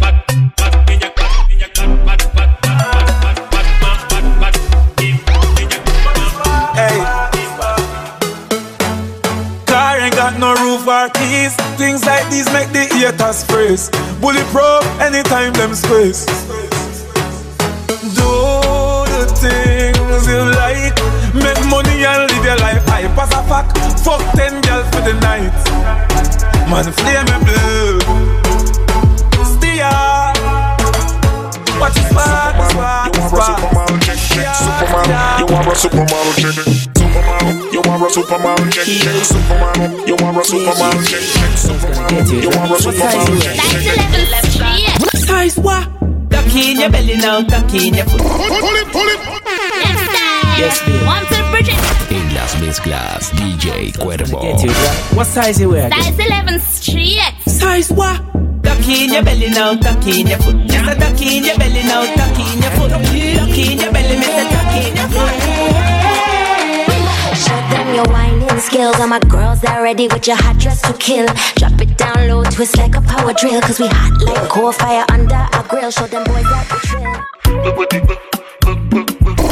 But, 0.00 0.16
but, 0.18 0.90
in 10.00 10.40
no 10.40 10.54
roof 10.54 10.86
or 10.88 11.08
keys. 11.10 11.54
Things 11.78 12.04
like 12.04 12.28
these 12.30 12.50
make 12.52 12.70
the 12.72 12.86
haters 12.90 13.44
freeze. 13.44 13.90
Bully 14.20 14.42
Bulletproof 14.42 14.82
anytime 15.00 15.52
them 15.52 15.74
space. 15.74 16.26
Pass 23.60 24.00
a 24.00 24.04
fuck. 24.04 24.20
Fuck 24.20 24.22
ten 24.34 24.60
girls 24.62 24.86
for 24.90 25.02
the 25.02 25.14
night. 25.20 25.52
Man, 26.70 26.84
flame 26.92 27.26
me 27.28 27.36
blue. 27.44 28.00
Steer. 29.44 29.90
Watch 31.80 31.96
it 31.96 32.06
spark, 32.10 32.56
spark, 32.70 33.14
spark. 33.16 33.60
Superman, 34.54 35.40
you 35.40 35.46
are 35.54 35.68
a 35.68 35.74
supermodel 35.74 36.34
chick. 36.40 36.56
Superman, 36.96 37.72
you 37.72 37.80
are 37.80 38.00
a 38.00 38.10
supermodel 38.10 38.72
chick. 38.72 38.86
chick. 38.86 39.24
Superman, 39.24 39.90
you 40.06 40.16
are 40.16 40.38
a 40.38 40.44
supermodel 40.44 41.02
chick. 41.06 41.20
chick. 41.20 41.52
Superman, 41.56 42.26
you 42.42 42.50
are 42.50 42.64
a 42.64 42.78
supermodel 42.78 43.36
chick. 43.42 43.56
chick. 43.82 45.20
Size 45.20 45.56
what? 45.58 45.84
Ducky 46.28 46.72
in 46.72 46.80
your 46.80 46.90
belly 46.90 47.16
now, 47.16 47.40
ducky 47.42 47.88
in 47.88 47.94
your 47.94 48.06
foot. 48.06 48.20
Pull 48.20 48.76
it, 48.76 48.92
pull 48.92 49.08
it. 49.08 49.99
Yes, 50.60 50.78
babe. 50.84 51.06
One 51.06 51.24
to 51.24 51.50
Bridget. 51.50 51.78
En 52.10 52.34
las 52.34 52.54
mezclas, 52.60 53.32
DJ 53.32 53.92
Cuervo. 53.98 54.42
Get 54.42 54.62
you 54.62 54.68
right. 54.68 55.16
What 55.16 55.26
size 55.26 55.58
you 55.58 55.70
wear? 55.70 55.88
Size 55.90 56.18
11 56.18 56.60
straight. 56.60 57.32
Size 57.46 57.90
what? 57.94 58.20
Ducky 58.60 59.04
in 59.04 59.12
your 59.14 59.22
belly 59.22 59.48
now, 59.48 59.72
ducky 59.72 60.20
in 60.20 60.26
your 60.26 60.38
foot. 60.38 60.56
Just 60.66 60.84
a 60.84 60.94
ducky 61.00 61.38
in 61.38 61.44
your 61.44 61.56
belly 61.56 61.82
now, 61.84 62.04
ducky 62.14 62.42
in 62.52 62.60
your 62.60 62.70
foot. 62.72 62.90
Ducky 62.90 63.72
in 63.72 63.78
your 63.80 63.90
belly, 63.90 64.16
Mr. 64.20 64.44
Ducky 64.52 64.88
in 64.90 64.96
your 64.96 65.08
foot. 65.08 65.32
Show 67.40 67.60
them 67.72 67.94
your 67.94 68.04
whining 68.12 68.60
skills. 68.60 69.00
All 69.00 69.06
my 69.08 69.20
girls 69.20 69.64
are 69.64 69.82
ready 69.82 70.08
with 70.08 70.26
your 70.26 70.36
hot 70.36 70.58
dress 70.58 70.82
to 70.82 70.92
kill. 70.98 71.26
Drop 71.56 71.80
it 71.80 71.96
down 71.96 72.28
low, 72.28 72.44
twist 72.44 72.76
like 72.76 72.94
a 72.96 73.00
power 73.00 73.32
drill. 73.32 73.62
Cause 73.62 73.80
we 73.80 73.86
hot 73.88 74.12
like 74.26 74.50
coal 74.50 74.72
fire 74.72 75.06
under 75.08 75.36
our 75.36 75.64
grill. 75.68 75.90
Show 75.90 76.06
them 76.06 76.22
boys 76.24 76.44
that 76.44 76.68
we 76.70 76.78
trill. 76.84 78.39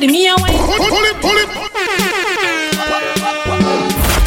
body, 0.00 0.12
me 0.12 0.28
a 0.28 0.34
wine. 0.36 0.56
Pull 0.56 1.04
it, 1.04 1.20
pull 1.20 1.36
it. 1.36 1.48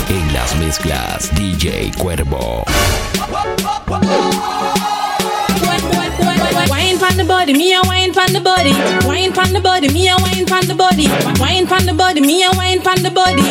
En 0.10 0.34
las 0.34 0.56
mezclas, 0.56 1.30
DJ 1.36 1.92
Cuervo. 1.98 2.64
Wine 6.70 7.00
pon 7.00 7.18
the 7.18 7.24
body, 7.26 7.54
me 7.54 7.74
a 7.74 7.82
wine 7.82 8.14
pon 8.14 8.34
the 8.34 8.40
body. 8.40 8.74
Wine 9.08 9.34
pon 9.34 9.52
the 9.54 9.60
body, 9.60 9.90
me 9.90 10.10
a 10.10 10.16
wine 10.18 10.46
pon 10.46 10.68
the 10.68 10.76
body. 10.76 11.08
Wine 11.40 11.68
pon 11.68 11.86
the 11.86 11.94
body, 11.94 12.22
me 12.22 12.44
a 12.44 12.52
wine 12.52 12.82
pon 12.82 13.02
the 13.02 13.10
body. 13.10 13.42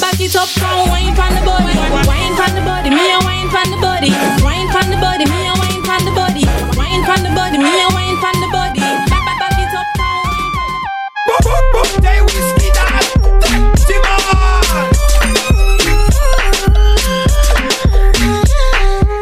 Back 0.00 0.20
it 0.20 0.36
up, 0.36 0.48
come 0.58 0.88
wine 0.90 1.14
pon 1.14 1.34
the 1.34 1.42
body. 1.44 1.74
Wine 2.06 2.36
pon 2.36 2.54
the 2.54 2.60
body, 2.60 2.90
me 2.90 3.12
a 3.12 3.18
wine 3.20 3.48
pon 3.48 3.70
the 3.70 3.78
body. 3.80 4.10
Wine 4.44 4.68
pon 4.68 4.90
the 4.90 4.96
body, 4.96 5.24
me 5.24 5.46
a 5.48 5.54
wine 5.58 5.71
pon 5.92 6.04
the 6.06 6.12
body. 6.12 6.44
Wine 6.78 7.04
pon 7.04 7.22
the 7.22 7.30
body, 7.36 7.58
me 7.58 7.68
a 7.68 7.88
wine 7.92 8.16
pon 8.22 8.32
the 8.40 8.48
body. 8.48 8.80
Back, 8.80 9.22
back, 9.26 9.38
back 9.40 9.58
it 9.60 9.74
up, 9.76 9.86
come 9.96 10.08
wine 10.24 10.52
pon 10.56 10.72
the 10.72 12.00
They 12.00 12.18
whiskey 12.22 12.68
that. 12.76 13.04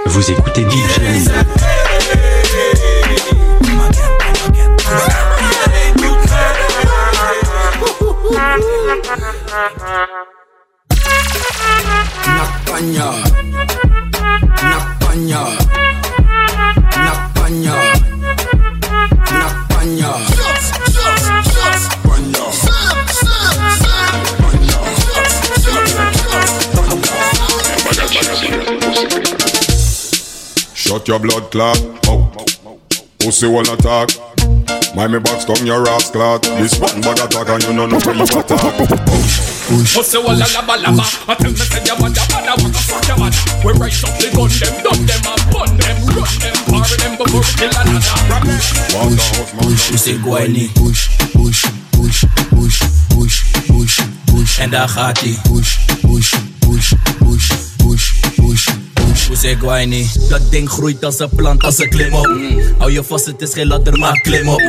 Vous 0.07 0.31
écoutez 0.31 0.65
DJ 0.65 0.91
Nakpanya 17.51 17.75
Shut 30.75 31.09
your 31.09 31.19
blood 31.19 31.51
clot 31.51 31.77
out. 32.07 32.47
Pussy 33.19 33.49
wanna 33.49 33.77
talk. 33.77 34.11
Mind 34.95 35.13
me 35.13 35.19
box 35.19 35.45
down 35.45 35.67
your 35.67 35.89
ass 35.89 36.11
clot. 36.11 36.43
This 36.43 36.79
one 36.79 37.01
bag 37.01 37.19
attack 37.19 37.49
and 37.49 37.65
you 37.65 37.73
know 37.73 37.87
no 37.87 37.99
where 37.99 38.15
you 38.15 38.23
attack. 38.23 39.51
Pussy 39.71 40.19
walla 40.19 40.45
laba 40.51 40.75
laba 40.83 41.05
I 41.29 41.35
tell 41.35 41.51
me 41.51 41.57
say 41.57 41.85
your 41.87 41.97
mother 41.99 42.21
mother 42.35 42.55
What 42.59 42.73
the 42.75 42.79
fuck 42.91 43.07
your 43.07 43.19
mother 43.19 43.39
We 43.65 43.71
rise 43.79 44.03
up 44.03 44.11
the 44.19 44.27
gun 44.35 44.51
them 44.51 44.75
Done 44.83 45.07
them 45.07 45.23
and 45.31 45.45
bun 45.55 45.71
them 45.79 45.97
Run 46.11 46.27
them 46.43 46.60
Parry 46.81 46.97
them 46.97 47.17
before 47.19 47.41
we 47.41 47.53
kill 47.61 47.69
another 47.77 48.01
Pussy 49.91 50.15
Guayni 50.19 50.73
Push, 50.75 51.09
push, 51.33 51.65
push, 51.93 52.25
push, 52.49 52.81
push, 53.09 53.45
push, 53.67 54.01
push 54.25 54.59
En 54.59 54.71
daar 54.71 54.89
gaat 54.89 55.21
ie 55.21 55.39
Push, 55.43 55.79
push, 56.01 56.01
push, 56.01 56.35
push, 56.71 56.71
push, 56.71 56.93
push, 56.93 57.00
Guayni 59.37 60.11
Dat 60.29 60.51
ding 60.51 60.71
groeit 60.71 61.05
als 61.05 61.19
een 61.19 61.29
plant, 61.29 61.63
als 61.63 61.79
een 61.79 61.89
klim 61.89 62.15
op. 62.15 62.31
Hou 62.79 62.93
je 62.93 63.05
vast, 63.05 63.27
het 63.27 63.43
is 63.43 63.53
geen 63.53 63.67
ladder, 63.67 63.99
maar 63.99 64.21
klim 64.21 64.49
op. 64.49 64.63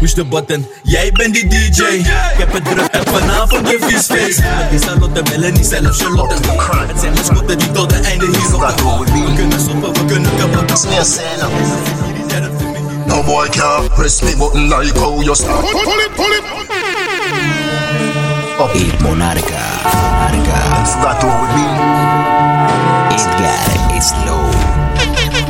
Push 0.00 0.12
de 0.12 0.24
button, 0.24 0.66
jij 0.82 1.12
bent 1.12 1.34
die 1.34 1.46
DJ 1.46 1.82
Ik 1.82 2.06
heb 2.38 2.52
het 2.52 2.64
druk 2.64 2.86
en 2.90 3.06
vanavond 3.06 3.66
de 3.66 3.78
feestfeest 3.80 4.42
die 4.70 4.78
Charlotte 4.78 5.22
willen 5.22 5.52
niet 5.52 5.66
zelf 5.66 5.96
Charlotte. 5.96 6.34
Het 6.86 7.00
zijn 7.00 7.12
mascotten 7.12 7.58
die 7.58 7.70
tot 7.70 7.94
het 7.94 8.04
einde 8.04 8.26
hier 8.26 8.46
zoeken 8.50 8.74
We 8.76 9.32
kunnen 9.34 9.60
stoppen, 9.60 9.92
we 9.92 10.04
kunnen 10.04 10.30
kapot 10.36 10.86
No 13.06 13.22
boy 13.22 13.48
can't 13.48 13.94
press 13.94 14.22
me 14.22 14.34
button 14.36 14.68
like 14.68 14.98
how 14.98 15.22
you 15.22 15.34
start. 15.34 15.64
Pull 15.64 16.00
it, 16.00 16.14
pull 16.16 16.32
it. 16.32 16.95
El 18.58 18.88
Monarca. 19.04 19.60
Monarca. 19.84 20.56
Forgot 20.88 21.20
to 21.20 21.28
with 21.28 21.52
me. 21.52 21.68
Edgar 23.12 24.00
Slow. 24.00 24.48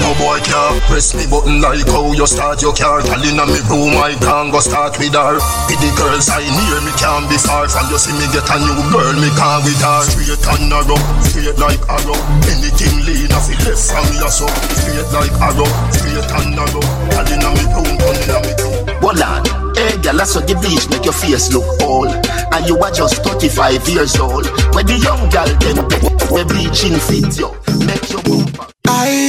No 0.02 0.10
boy 0.18 0.42
can't 0.42 0.82
press 0.90 1.14
me 1.14 1.22
button 1.30 1.62
like 1.62 1.86
how 1.86 2.10
you 2.10 2.26
start 2.26 2.60
your 2.62 2.74
car. 2.74 3.02
Girl 3.06 3.22
in 3.22 3.38
me 3.38 3.62
room, 3.70 3.94
I 3.94 4.18
can't 4.18 4.50
go 4.50 4.58
start 4.58 4.98
with 4.98 5.14
her. 5.14 5.38
With 5.70 5.78
the 5.78 5.90
girls 5.94 6.26
I 6.26 6.42
near 6.42 6.82
me 6.82 6.90
can't 6.98 7.30
be 7.30 7.38
far 7.38 7.70
from 7.70 7.86
you. 7.94 7.98
See 7.98 8.10
me 8.10 8.26
get 8.34 8.50
a 8.50 8.58
new 8.58 8.74
girl, 8.90 9.14
me 9.22 9.30
can't 9.38 9.62
with 9.62 9.78
her. 9.86 10.02
Straight 10.02 10.42
and 10.42 10.66
narrow, 10.66 10.98
straight 11.22 11.58
like 11.62 11.82
arrow. 11.86 12.18
Anything 12.50 13.06
lean 13.06 13.30
off 13.38 13.46
it 13.46 13.62
left 13.62 13.86
from 13.86 14.06
your 14.18 14.34
so. 14.34 14.50
Straight 14.82 15.06
like 15.14 15.34
arrow, 15.38 15.70
straight 15.94 16.26
and 16.42 16.58
narrow. 16.58 16.82
Girl 17.14 17.30
in 17.30 17.44
me 17.54 17.64
room, 17.70 17.94
gun 18.02 18.18
in 18.18 18.34
me 18.42 18.52
room. 18.58 18.98
Hold 18.98 19.22
on. 19.22 19.55
Hey, 19.76 20.00
girl, 20.00 20.20
I 20.20 20.24
saw 20.24 20.40
the 20.40 20.54
bleach 20.56 20.88
make 20.88 21.04
your 21.04 21.12
face 21.12 21.52
look 21.52 21.68
old. 21.82 22.08
And 22.08 22.66
you 22.66 22.78
are 22.78 22.90
just 22.90 23.22
35 23.22 23.88
years 23.88 24.16
old. 24.16 24.48
When 24.74 24.86
the 24.86 24.96
young 24.96 25.28
girl 25.28 25.46
them 25.60 25.84
the 25.84 26.44
bleaching 26.48 26.96
fit 26.96 27.36
you, 27.36 27.52
make 27.84 28.08
you 28.08 28.20
move. 28.24 28.48
I, 28.88 29.28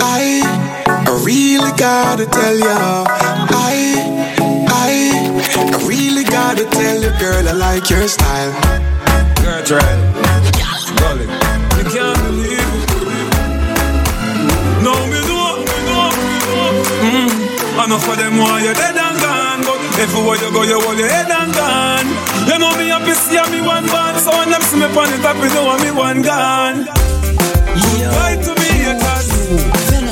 I, 0.00 0.44
I 0.86 1.22
really 1.24 1.72
gotta 1.76 2.26
tell 2.26 2.56
ya. 2.58 3.04
I, 3.48 3.96
I, 4.68 4.92
I 5.56 5.86
really 5.88 6.24
gotta 6.24 6.64
tell 6.68 7.00
you, 7.00 7.10
girl, 7.18 7.48
I 7.48 7.52
like 7.52 7.88
your 7.88 8.06
style. 8.08 8.52
Girl, 9.40 9.64
try 9.64 9.80
it. 9.80 10.12
You 11.78 11.84
can't 11.90 12.18
believe. 12.28 12.72
No, 14.84 14.92
me 15.08 15.18
me 15.24 15.32
me. 15.32 15.72
Mm. 17.02 18.16
Them 18.16 18.38
want 18.38 18.62
you 18.62 18.74
dead 18.74 19.01
everywhere 19.98 20.36
you 20.36 20.50
go, 20.52 20.62
you 20.62 20.80
hold 20.80 20.98
your 20.98 21.08
head 21.08 21.30
and 21.30 21.52
gone. 21.52 22.08
You 22.48 22.58
know 22.58 22.72
me 22.76 22.88
happy 22.88 23.12
see 23.12 23.40
me 23.50 23.60
one 23.60 23.86
band. 23.86 24.18
So 24.18 24.30
when 24.30 24.50
them 24.50 24.62
see 24.62 24.78
me 24.78 24.86
on 24.86 25.10
the 25.10 25.18
top, 25.22 25.36
you 25.36 25.50
know 25.52 25.76
me 25.78 25.90
one 25.90 26.22
gone. 26.22 26.86
Goodbye 27.74 28.36
to 28.44 28.52
me, 28.60 28.70
haters. 28.84 29.28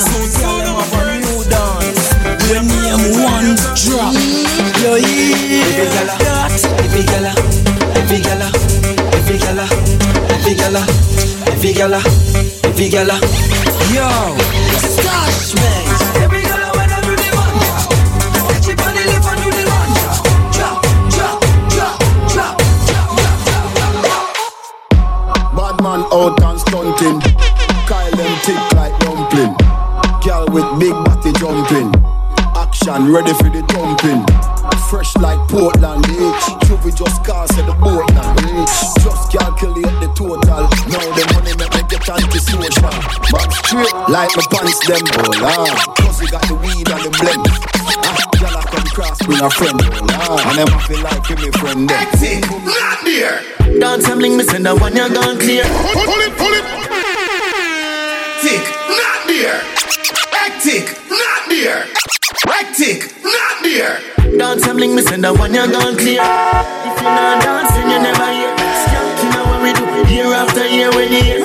So 0.04 0.16
soon 0.38 0.66
I'm 0.66 0.76
a 0.76 0.82
friend. 0.84 1.20
When 2.50 2.66
name 2.66 3.22
one 3.22 3.54
drop 3.78 4.12
Yo, 4.82 4.96
yeah 4.96 5.78
Every 5.78 5.86
gala 5.94 6.44
Every 6.82 7.02
gala 7.06 7.32
Every 7.94 8.18
gala 8.18 8.50
Every 9.14 9.38
gala 9.38 9.66
Every 10.34 10.54
gala 10.54 10.82
Every 11.46 11.72
gala 11.72 12.02
Every 12.64 12.88
gala 12.88 13.20
Yo 13.94 14.08
Stash 14.82 15.54
man 15.54 15.89
Action 33.00 33.14
ready 33.14 33.32
for 33.32 33.48
the 33.48 33.62
thumping. 33.72 34.24
Fresh 34.90 35.16
like 35.16 35.40
Portland, 35.48 36.04
bitch. 36.04 36.44
Juvie 36.68 36.92
just 36.94 37.24
cast 37.24 37.56
at 37.56 37.64
the 37.64 37.72
boat 37.72 38.04
now, 38.12 38.34
bitch. 38.36 38.76
Just 39.00 39.32
calculate 39.32 39.96
the 40.04 40.08
total. 40.12 40.44
Now 40.44 41.06
the 41.16 41.24
money 41.32 41.54
make 41.56 41.72
me 41.72 41.82
get 41.88 42.04
anti-social. 42.04 42.92
But 43.32 43.48
straight 43.64 43.94
like 44.10 44.36
my 44.36 44.44
pants 44.52 44.84
them, 44.84 45.00
oh 45.16 45.32
lord. 45.40 45.96
Cause 45.96 46.20
we 46.20 46.26
got 46.28 46.44
the 46.44 46.54
weed 46.60 46.88
and 46.90 47.00
the 47.00 47.10
blend. 47.16 47.46
Ah, 48.04 48.20
girl 48.36 48.56
I 48.56 48.62
come 48.68 48.88
cross 48.92 49.18
with 49.26 49.40
a 49.40 49.48
friend, 49.48 49.80
oh 49.80 50.04
lord. 50.04 50.44
And 50.44 50.58
them 50.60 50.68
I 50.68 50.80
feel 50.84 51.00
like 51.00 51.24
him 51.24 51.40
a 51.40 51.50
friend 51.56 51.88
them. 51.88 52.04
Not 52.68 53.00
there. 53.04 53.40
Dance 53.80 54.08
and 54.08 54.18
bling 54.20 54.36
me 54.36 54.44
send 54.44 54.66
that 54.66 54.76
one 54.76 54.92
you 54.92 55.08
gone 55.08 55.38
clear. 55.38 55.64
Pull 55.64 56.20
it, 56.20 56.32
pull 56.36 56.52
it. 56.52 56.66
Tick, 58.44 58.64
not 58.92 59.24
there. 59.24 59.60
Hectic, 60.36 61.00
not 61.08 61.48
there. 61.48 61.88
Hectic, 62.46 63.12
not 63.22 63.62
there. 63.62 64.00
Dance 64.38 64.66
and 64.66 64.76
bling 64.78 64.94
me 64.96 65.02
send 65.02 65.24
that 65.24 65.36
one 65.36 65.52
you 65.52 65.60
gone 65.70 65.96
clear. 65.96 66.20
If 66.24 66.96
you 66.96 67.10
not 67.12 67.36
dancing, 67.44 67.84
you 67.92 68.00
never 68.00 68.28
hear. 68.32 68.52
Skank, 68.80 69.20
you 69.20 69.28
know 69.28 69.44
what 69.44 69.60
we 69.60 69.70
do. 69.76 69.84
Year 70.08 70.32
after 70.32 70.64
year 70.66 70.90
when 70.90 71.12
you 71.12 71.20
hear. 71.20 71.44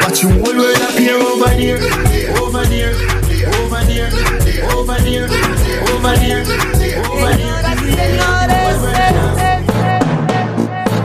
Watch 0.00 0.22
you 0.24 0.32
whole 0.40 0.56
world 0.56 0.80
appear 0.88 1.20
over 1.20 1.52
there, 1.52 1.76
over 2.40 2.64
there, 2.64 2.96
over 3.60 3.84
there, 3.84 4.08
over 4.72 4.96
there, 5.04 5.28
over 5.92 6.16
there, 6.16 6.40
over 6.40 6.40
there. 6.40 6.42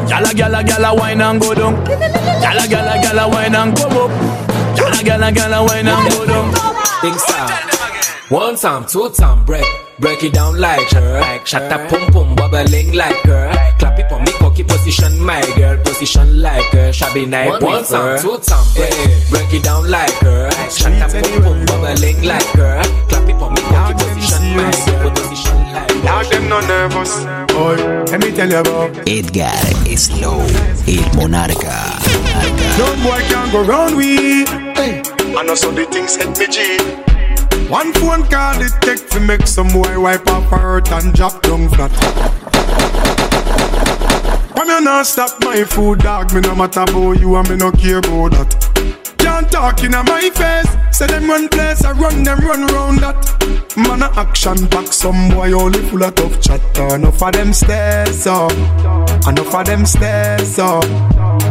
Gala 0.07 0.32
gala 0.34 0.63
gala 0.63 0.95
wine 0.95 1.21
and 1.21 1.41
go 1.41 1.53
down. 1.53 1.75
Gala 1.84 2.65
gala 2.67 2.95
gala 3.03 3.28
wine 3.28 3.55
and 3.55 3.75
come 3.75 3.91
up. 3.91 4.11
Gala 4.78 5.03
gala 5.03 5.32
gala 5.32 5.59
wine 5.67 5.88
and 5.88 6.11
go 6.11 6.25
down. 6.25 6.47
Things 7.01 7.21
start. 7.21 7.76
One 8.30 8.57
time, 8.57 8.86
two 8.86 9.09
time, 9.11 9.45
break. 9.45 9.63
Break 9.99 10.21
it 10.21 10.34
down 10.34 10.59
like 10.59 10.89
her. 10.89 11.39
Shut 11.45 11.71
up, 11.71 11.89
pum 11.89 12.11
pum, 12.11 12.36
bubbling 12.36 12.91
like 12.91 13.15
her. 13.23 13.49
Clap 13.80 13.97
it 13.99 14.09
for 14.09 14.19
me, 14.19 14.32
cocky 14.34 14.65
position, 14.65 15.17
my 15.23 15.41
girl. 15.55 15.82
Position 15.82 16.41
like 16.41 16.65
her. 16.73 16.91
Shabby 16.91 17.25
night, 17.25 17.61
one 17.61 17.86
time, 17.86 18.19
two 18.19 18.38
time, 18.39 18.67
break. 18.75 18.91
Break 19.30 19.53
it 19.53 19.63
down 19.63 19.89
like 19.89 20.11
her. 20.19 20.51
Shut 20.69 20.91
up, 21.01 21.11
pum 21.11 21.41
pum, 21.41 21.65
bubbling 21.67 22.21
like 22.23 22.43
her. 22.59 22.84
Clap 23.07 23.30
it 23.30 23.39
for 23.39 23.49
me, 23.49 23.61
cocky 23.71 23.93
position, 23.93 24.57
my 24.57 24.71
girl. 24.86 25.11
Position 25.11 25.57
like 25.71 25.89
her. 25.89 26.03
Now 26.03 26.23
them 26.23 26.49
no 26.49 26.59
nervous. 26.67 27.23
Boy, 27.53 27.80
and 28.11 28.21
me 28.21 28.32
me 28.32 28.36
tell 28.36 28.49
you 28.49 28.59
about. 28.59 29.07
Edgar 29.07 29.55
Slow, 29.95 30.41
El 30.84 31.07
Monarca. 31.15 31.80
No 32.78 32.88
boy 33.07 33.21
can 33.32 33.51
go 33.53 33.63
round 33.63 33.95
with. 33.95 34.49
Hey. 34.75 35.01
I 35.34 35.43
know 35.43 35.55
so 35.55 35.71
the 35.71 35.86
things 35.86 36.17
hit 36.17 36.38
me 36.38 36.47
G. 36.47 37.16
One 37.70 37.91
phone 37.93 38.24
call 38.28 38.61
it 38.61 38.72
take 38.80 39.09
to 39.09 39.20
make 39.20 39.45
some 39.45 39.68
boy 39.68 39.99
wipe 39.99 40.26
her 40.30 40.41
hurt 40.41 40.89
and 40.93 41.13
drop 41.13 41.41
down 41.41 41.68
flat. 41.68 41.91
Come 44.55 44.70
you 44.70 44.82
not 44.82 45.05
stop 45.05 45.32
my 45.41 45.63
food, 45.65 45.99
dog. 45.99 46.34
Me 46.34 46.39
no 46.39 46.55
matter 46.55 46.82
about 46.82 47.20
you 47.20 47.36
and 47.36 47.49
me 47.49 47.57
no 47.57 47.72
care 47.72 47.99
about 47.99 48.32
that. 48.32 49.15
Can't 49.18 49.51
talk 49.51 49.84
in 49.84 49.91
my 49.91 50.30
face. 50.34 50.97
Say 50.97 51.07
them 51.07 51.30
run 51.30 51.49
place, 51.49 51.84
I 51.84 51.91
run 51.91 52.24
them 52.24 52.39
run 52.39 52.65
round 52.68 52.99
that. 52.99 53.76
Man 53.76 54.01
a 54.01 54.05
action 54.18 54.65
back, 54.68 54.88
some 54.88 55.30
boy 55.30 55.51
only 55.51 55.80
full 55.89 56.03
of 56.03 56.15
tough 56.15 56.39
chatter. 56.41 56.95
Enough 56.95 57.22
of 57.22 57.34
them 57.34 57.51
stairs 57.51 58.28
up, 58.28 58.51
enough 59.28 59.53
of 59.53 59.65
them 59.65 59.86
stairs 59.86 60.57
up, 60.57 60.86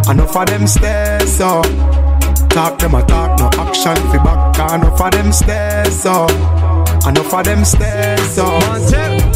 enough 0.08 0.34
of 0.34 0.46
them 0.46 0.66
stairs 0.66 1.40
up. 1.40 2.05
Talk 2.56 2.78
them 2.78 2.94
a 2.94 3.02
talk, 3.04 3.38
no 3.38 3.50
action 3.60 3.96
fi 4.08 4.16
back. 4.24 4.56
Enough 4.72 5.00
of 5.02 5.10
them 5.10 5.30
stairs 5.30 6.06
up, 6.06 6.30
enough 7.06 7.34
of 7.34 7.44
them 7.44 7.64
stairs 7.66 8.38
up, 8.38 8.62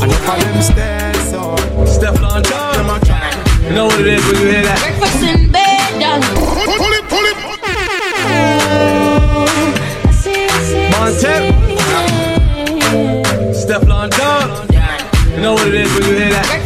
enough 0.01 0.29
of 0.31 0.41
them 0.41 0.62
stairs 0.62 1.35
up. 1.35 1.87
Step 1.87 2.23
on 2.23 2.43
top. 2.43 2.77
You 3.62 3.73
know 3.75 3.85
what 3.85 4.01
it 4.01 4.07
is 4.07 4.25
when 4.25 4.37
you 4.41 4.49
hear 4.49 4.62
that? 4.62 4.81
Breakfast 4.81 5.23
in 5.23 5.53
bed, 5.53 6.01
done. 6.01 6.23
Pull 6.64 6.93
it, 6.97 7.05
pull 7.12 7.27
it. 7.29 7.37
Montep. 10.97 11.43
Step 13.55 13.83
on 13.91 14.09
top. 14.09 14.66
You 15.35 15.41
know 15.43 15.53
what 15.53 15.68
it 15.68 15.75
is 15.75 15.93
when 15.93 16.05
you 16.09 16.16
hear 16.16 16.31
that? 16.31 16.59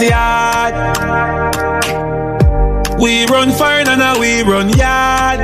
Party. 0.00 0.76
We 3.02 3.26
run 3.26 3.50
fire 3.52 3.84
and 3.88 4.20
we 4.20 4.42
run 4.42 4.68
yard. 4.70 5.40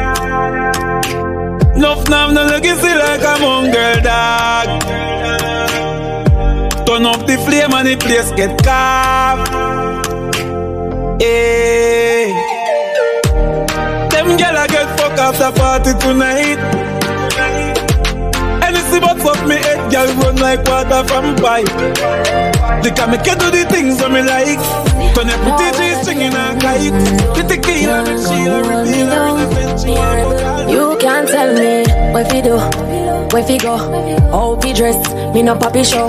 Nuff 1.76 2.08
nav 2.08 2.32
no 2.32 2.44
legacy 2.44 2.94
like 2.94 3.22
a 3.22 3.38
mongrel 3.40 4.00
dog. 4.00 4.66
Turn 6.86 7.06
up 7.06 7.26
the 7.26 7.36
flame 7.44 7.74
and 7.74 7.88
the 7.88 7.96
place 7.96 8.30
get 8.32 8.62
carved. 8.62 9.50
Eh. 11.20 11.24
Hey. 11.24 12.32
Them 14.10 14.36
gyal 14.38 14.64
a 14.64 14.68
get 14.68 14.98
fuck 14.98 15.18
after 15.18 15.50
party 15.58 15.92
tonight. 15.98 16.83
Anything 18.94 19.16
but 19.16 19.26
fuck 19.26 19.48
me 19.48 19.56
head, 19.56 19.90
gyal 19.90 20.06
run 20.22 20.36
like 20.36 20.62
water 20.68 21.02
from 21.08 21.34
pipe. 21.42 21.66
They 22.82 22.90
can 22.94 23.10
do 23.10 23.50
the 23.50 23.66
things 23.68 23.98
that 23.98 24.10
me 24.12 24.22
like. 24.22 24.62
Turn 25.18 25.26
your 25.26 25.38
pretty 25.42 25.66
G 25.74 25.94
string 25.98 26.20
in 26.22 26.30
a 26.30 26.54
kite. 26.62 26.94
The 27.34 27.42
tequila, 27.42 28.04
the 28.06 28.14
Sheila, 28.22 28.62
reveal 28.62 29.10
her. 29.10 30.70
You 30.70 30.96
can't 31.00 31.26
tell 31.26 31.50
me 31.58 31.82
where 32.14 32.24
fi 32.24 32.40
do, 32.40 32.54
where 33.34 33.42
fi 33.42 33.58
go, 33.58 33.76
how 34.30 34.60
fi 34.60 34.72
dress. 34.72 35.02
Me 35.34 35.42
no 35.42 35.56
papi 35.56 35.82
show. 35.82 36.06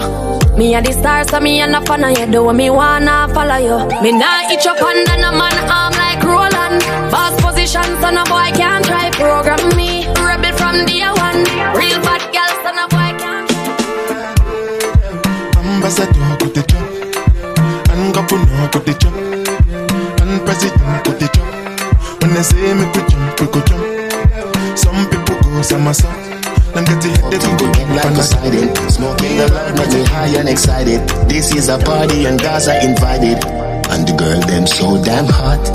Me 0.55 0.75
a 0.75 0.81
the 0.81 0.93
star, 0.93 1.23
so 1.23 1.39
me 1.39 1.59
a 1.61 1.67
no 1.67 1.81
fan 1.81 2.03
of 2.03 2.15
you. 2.15 2.31
Do 2.31 2.43
what 2.43 2.55
me 2.55 2.69
wanna 2.69 3.27
follow 3.33 3.57
you. 3.57 3.77
Me 4.03 4.11
nah 4.11 4.51
itch 4.51 4.67
up 4.67 4.79
under 4.79 5.17
no 5.17 5.31
man 5.33 5.57
arm 5.73 5.93
like 5.97 6.21
Roland. 6.21 6.85
Boss 7.09 7.33
position, 7.41 7.83
so 7.97 8.11
no 8.11 8.23
boy 8.25 8.53
can't 8.53 8.85
try 8.85 9.09
program 9.09 9.75
me. 9.75 10.05
Rebel 10.21 10.53
from 10.53 10.85
day 10.85 11.01
one. 11.01 11.41
Real 11.73 12.04
Ambassador 15.85 16.37
go 16.39 16.47
the 16.49 16.63
jump, 16.65 16.81
and 17.93 18.09
governor 18.09 18.69
go 18.73 18.79
the 18.81 18.93
jump, 18.97 19.13
and 20.17 20.41
president 20.41 21.05
go 21.05 21.13
the 21.13 21.29
jump. 21.29 22.23
When 22.23 22.33
they 22.33 22.41
say 22.41 22.73
me 22.73 22.89
go 22.89 23.05
jump, 23.05 23.39
we 23.39 23.45
go 23.53 23.61
jump. 23.69 23.85
Some 24.73 24.97
people 25.05 25.37
go 25.45 25.61
samasa, 25.61 26.09
them 26.73 26.89
get 26.89 26.97
the 27.05 27.09
head 27.21 27.37
they 27.37 27.53
go 27.61 27.69
Get 27.69 27.85
like 28.01 28.17
excited, 28.17 28.73
smoking 28.89 29.37
the 29.37 29.45
make 29.77 29.93
me 29.93 30.03
high 30.09 30.33
and 30.33 30.49
excited. 30.49 31.07
This 31.29 31.53
is 31.53 31.69
a 31.69 31.77
party 31.77 32.25
and 32.25 32.41
guys 32.41 32.67
are 32.67 32.81
invited, 32.81 33.45
and 33.45 34.07
the 34.09 34.15
girl 34.17 34.41
them 34.41 34.65
so 34.65 34.97
damn 35.03 35.27
hot. 35.29 35.69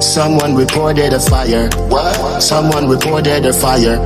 Someone 0.00 0.54
reported 0.54 1.12
a 1.12 1.18
fire. 1.18 1.68
What? 1.90 2.40
Someone 2.40 2.88
reported 2.88 3.44
a 3.44 3.52
fire. 3.52 3.98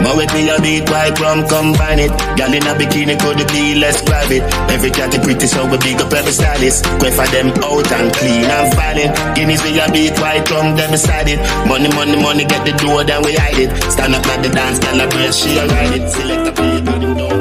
Now 0.00 0.16
with 0.16 0.32
me 0.32 0.48
a 0.48 0.56
beat 0.60 0.88
white 0.88 1.18
rum 1.20 1.46
combine 1.48 2.00
it. 2.00 2.12
Girl 2.36 2.52
in 2.52 2.64
a 2.64 2.72
bikini 2.74 3.16
could 3.20 3.40
be 3.52 3.74
less 3.76 4.02
private 4.02 4.42
Every 4.70 4.90
cat 4.90 5.14
is 5.14 5.20
pretty 5.20 5.46
so 5.46 5.68
we 5.68 5.76
big 5.78 6.00
up 6.00 6.12
every 6.12 6.32
stylist. 6.32 6.84
Go 7.00 7.10
for 7.10 7.28
them 7.28 7.48
out 7.64 7.90
and 7.92 8.08
clean 8.14 8.44
and 8.44 8.74
violent. 8.74 9.12
Guineas 9.36 9.62
we 9.62 9.78
a 9.78 9.86
beat 9.92 10.18
white 10.18 10.48
rum 10.50 10.76
them 10.76 10.90
beside 10.90 11.28
it. 11.28 11.40
Money 11.68 11.88
money 11.94 12.16
money 12.16 12.44
get 12.44 12.64
the 12.64 12.72
door 12.80 13.04
then 13.04 13.22
we 13.22 13.34
hide 13.34 13.58
it. 13.58 13.70
Stand 13.92 14.14
up 14.14 14.26
at 14.26 14.42
the 14.42 14.48
dance 14.48 14.78
brace 14.80 15.36
she 15.36 15.58
a 15.58 15.66
ride 15.66 15.94
it. 15.94 16.08
Select 16.08 16.48
a 16.48 16.52
play 16.52 17.39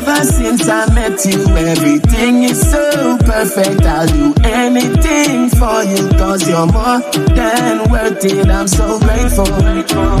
Ever 0.00 0.24
since 0.24 0.66
I 0.66 0.88
met 0.94 1.26
you, 1.26 1.44
everything 1.54 2.44
is 2.44 2.58
so 2.58 3.18
perfect. 3.18 3.82
I'll 3.82 4.06
do 4.06 4.32
anything 4.44 5.50
for 5.50 5.84
you, 5.84 6.08
cause 6.16 6.48
you're 6.48 6.64
more 6.72 7.04
than 7.36 7.84
worth 7.90 8.24
it. 8.24 8.48
I'm 8.48 8.66
so 8.66 8.98
grateful. 8.98 9.44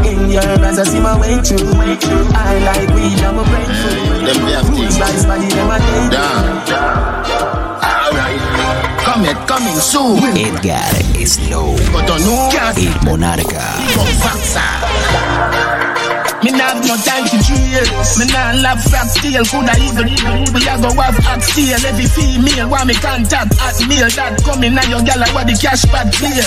In 0.04 0.28
your 0.28 0.44
eyes, 0.44 0.78
I 0.78 0.84
see 0.84 1.00
my 1.00 1.18
way 1.18 1.40
through. 1.40 1.64
I 2.36 2.58
like 2.60 2.90
weed, 2.92 3.24
I'm 3.24 3.38
a 3.38 3.44
breakthrough. 3.48 4.04
Who's 4.68 4.98
nice, 4.98 5.24
body, 5.24 5.48
them 5.48 5.70
a 5.70 5.78
Alright. 7.80 8.40
Come 9.00 9.24
here, 9.24 9.34
coming 9.48 9.80
soon. 9.80 10.36
Edgar 10.36 10.92
Slow, 11.24 11.72
El 11.72 12.92
Monarca. 13.00 13.64
Me 16.42 16.50
nah 16.52 16.72
have 16.72 16.80
no 16.88 16.96
time 17.04 17.28
to 17.28 17.36
chill. 17.44 17.84
Me 18.16 18.24
nah 18.32 18.56
love 18.64 18.80
frack 18.80 19.12
steel. 19.12 19.44
Coulda 19.44 19.76
even 19.76 20.08
we 20.56 20.64
a 20.64 20.74
go 20.80 20.88
have 20.96 21.20
hot 21.20 21.42
steel. 21.44 21.76
Every 21.84 22.08
female 22.08 22.68
want 22.70 22.88
me 22.88 22.94
contact 22.96 23.52
at 23.60 23.76
mail. 23.84 24.08
That 24.16 24.40
coming 24.40 24.72
now 24.72 24.88
your 24.88 25.04
gal 25.04 25.20
what 25.36 25.44
the 25.44 25.52
cash 25.52 25.84
pad 25.92 26.08
clear. 26.16 26.40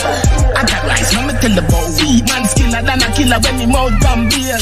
I 0.58 0.66
got 0.66 0.82
rise, 0.90 1.14
now 1.14 1.30
me 1.30 1.34
tell 1.38 1.54
about 1.54 1.94
weed. 2.02 2.26
Man 2.26 2.44
skiller 2.50 2.82
than 2.82 3.06
a 3.06 3.10
killer 3.14 3.38
when 3.38 3.56
me 3.62 3.66
mouth 3.70 3.94
from 4.02 4.30
beer. 4.34 4.58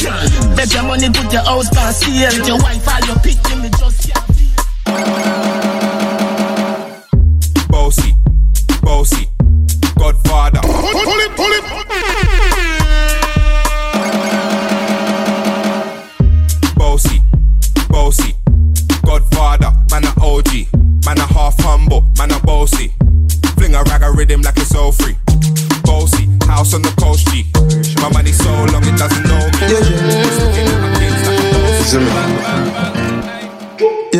Bet 0.59 0.73
your 0.75 0.83
money 0.83 1.07
put 1.07 1.31
your 1.31 1.47
house 1.47 1.71
on 1.79 1.93
sale. 1.95 2.35
Your 2.43 2.59
wife 2.59 2.83
all 2.91 3.03
your 3.07 3.19
pick 3.23 3.39
me 3.55 3.71
just 3.79 4.11
Bossy, 7.71 8.11
bossy, 8.83 9.23
Godfather. 9.95 10.59
Pull 10.59 11.19
it, 11.23 11.31
pull 11.39 11.53
it. 11.55 12.40
Man 22.27 22.37
a 22.37 22.39
bossy. 22.45 22.93
Fling 23.57 23.73
a 23.73 23.83
rag 23.83 24.03
a 24.03 24.11
rhythm 24.11 24.41
like 24.41 24.57
it's 24.57 24.75
all 24.75 24.91
free. 24.91 25.15
Bossy, 25.83 26.29
house 26.45 26.73
on 26.73 26.81
the 26.81 26.93
coast 26.99 27.27
G. 27.29 27.45
My 28.01 28.09
money 28.13 28.31
so 28.31 28.51
long 28.71 28.85
it 28.85 28.97
doesn't 28.97 29.25
know 29.25 29.39
me. 29.39 29.59
It's 30.21 30.39
looking 30.39 30.81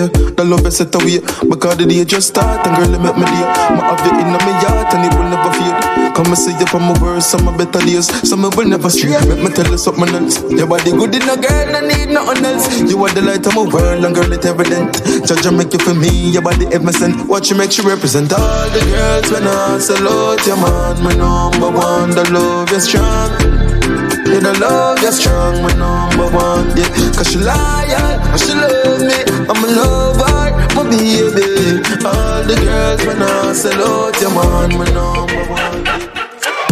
The 0.10 0.44
love 0.44 0.66
is 0.66 0.78
set 0.78 0.96
away 0.96 1.20
Because 1.50 1.78
the 1.78 1.86
day 1.86 2.06
just 2.06 2.30
start 2.30 2.66
And 2.66 2.76
girl, 2.78 2.92
you 2.92 3.00
make 3.00 3.18
me 3.18 3.26
day 3.26 3.46
My 3.76 3.94
have 3.94 4.02
it 4.02 4.18
in 4.18 4.30
my 4.32 4.54
yard 4.62 4.88
And 4.94 5.06
it 5.06 5.14
will 5.18 5.30
never 5.30 5.52
fade 5.54 5.92
Come 6.16 6.28
and 6.28 6.38
see 6.38 6.52
you 6.60 6.66
from 6.68 6.84
my 6.84 7.02
worst, 7.02 7.32
some 7.32 7.48
of 7.48 7.58
better 7.58 7.80
days. 7.86 8.08
Some 8.28 8.42
will 8.42 8.68
never 8.68 8.90
stray. 8.90 9.12
Let 9.12 9.40
me 9.40 9.50
tell 9.50 9.66
you 9.66 9.78
something 9.78 10.10
else. 10.10 10.42
Your 10.52 10.68
body 10.68 10.92
good 10.92 11.16
in 11.16 11.24
a 11.24 11.38
girl, 11.38 11.76
I 11.76 11.82
need 11.88 12.14
nothing 12.14 12.44
else. 12.44 12.82
You 12.82 13.04
are 13.06 13.14
the 13.14 13.22
light 13.22 13.48
of 13.48 13.56
my 13.56 13.64
world, 13.64 14.04
and 14.04 14.14
girl, 14.14 14.32
it's 14.32 14.46
evident. 14.46 15.02
Judge 15.26 15.50
make 15.52 15.72
you 15.72 15.80
for 15.80 15.94
me, 15.94 16.32
your 16.32 16.42
body 16.42 16.68
sent. 16.92 17.28
Watch 17.28 17.50
you 17.50 17.58
make 17.58 17.78
you 17.78 17.88
represent 17.88 18.34
all 18.34 18.70
the 18.70 18.82
girls 18.82 19.32
when 19.32 19.48
I 19.48 19.80
salute 19.80 20.46
your 20.46 20.58
man. 20.58 21.02
My 21.02 21.16
number 21.16 21.72
one, 21.72 22.12
the 22.12 22.30
love 22.32 22.72
is 22.74 22.84
strong. 22.84 23.91
Yeah, 24.26 24.40
the 24.40 24.54
love 24.60 25.04
is 25.04 25.18
strong, 25.20 25.62
my 25.64 25.74
number 25.74 26.30
one. 26.30 26.78
Yeah, 26.78 26.88
cause 27.18 27.32
she 27.32 27.40
loyal, 27.40 28.14
and 28.30 28.40
she 28.40 28.54
love 28.54 29.02
me. 29.02 29.18
I'm 29.50 29.64
a 29.64 29.68
lover, 29.74 30.52
my 30.76 30.84
baby. 30.86 31.82
All 32.06 32.44
the 32.46 32.56
girls 32.62 33.02
when 33.06 33.22
I 33.22 33.54
say, 33.54 33.72
salute 33.72 34.22
your 34.22 34.32
man, 34.32 34.70
my 34.78 34.86
number 34.94 35.44
one. 35.50 35.82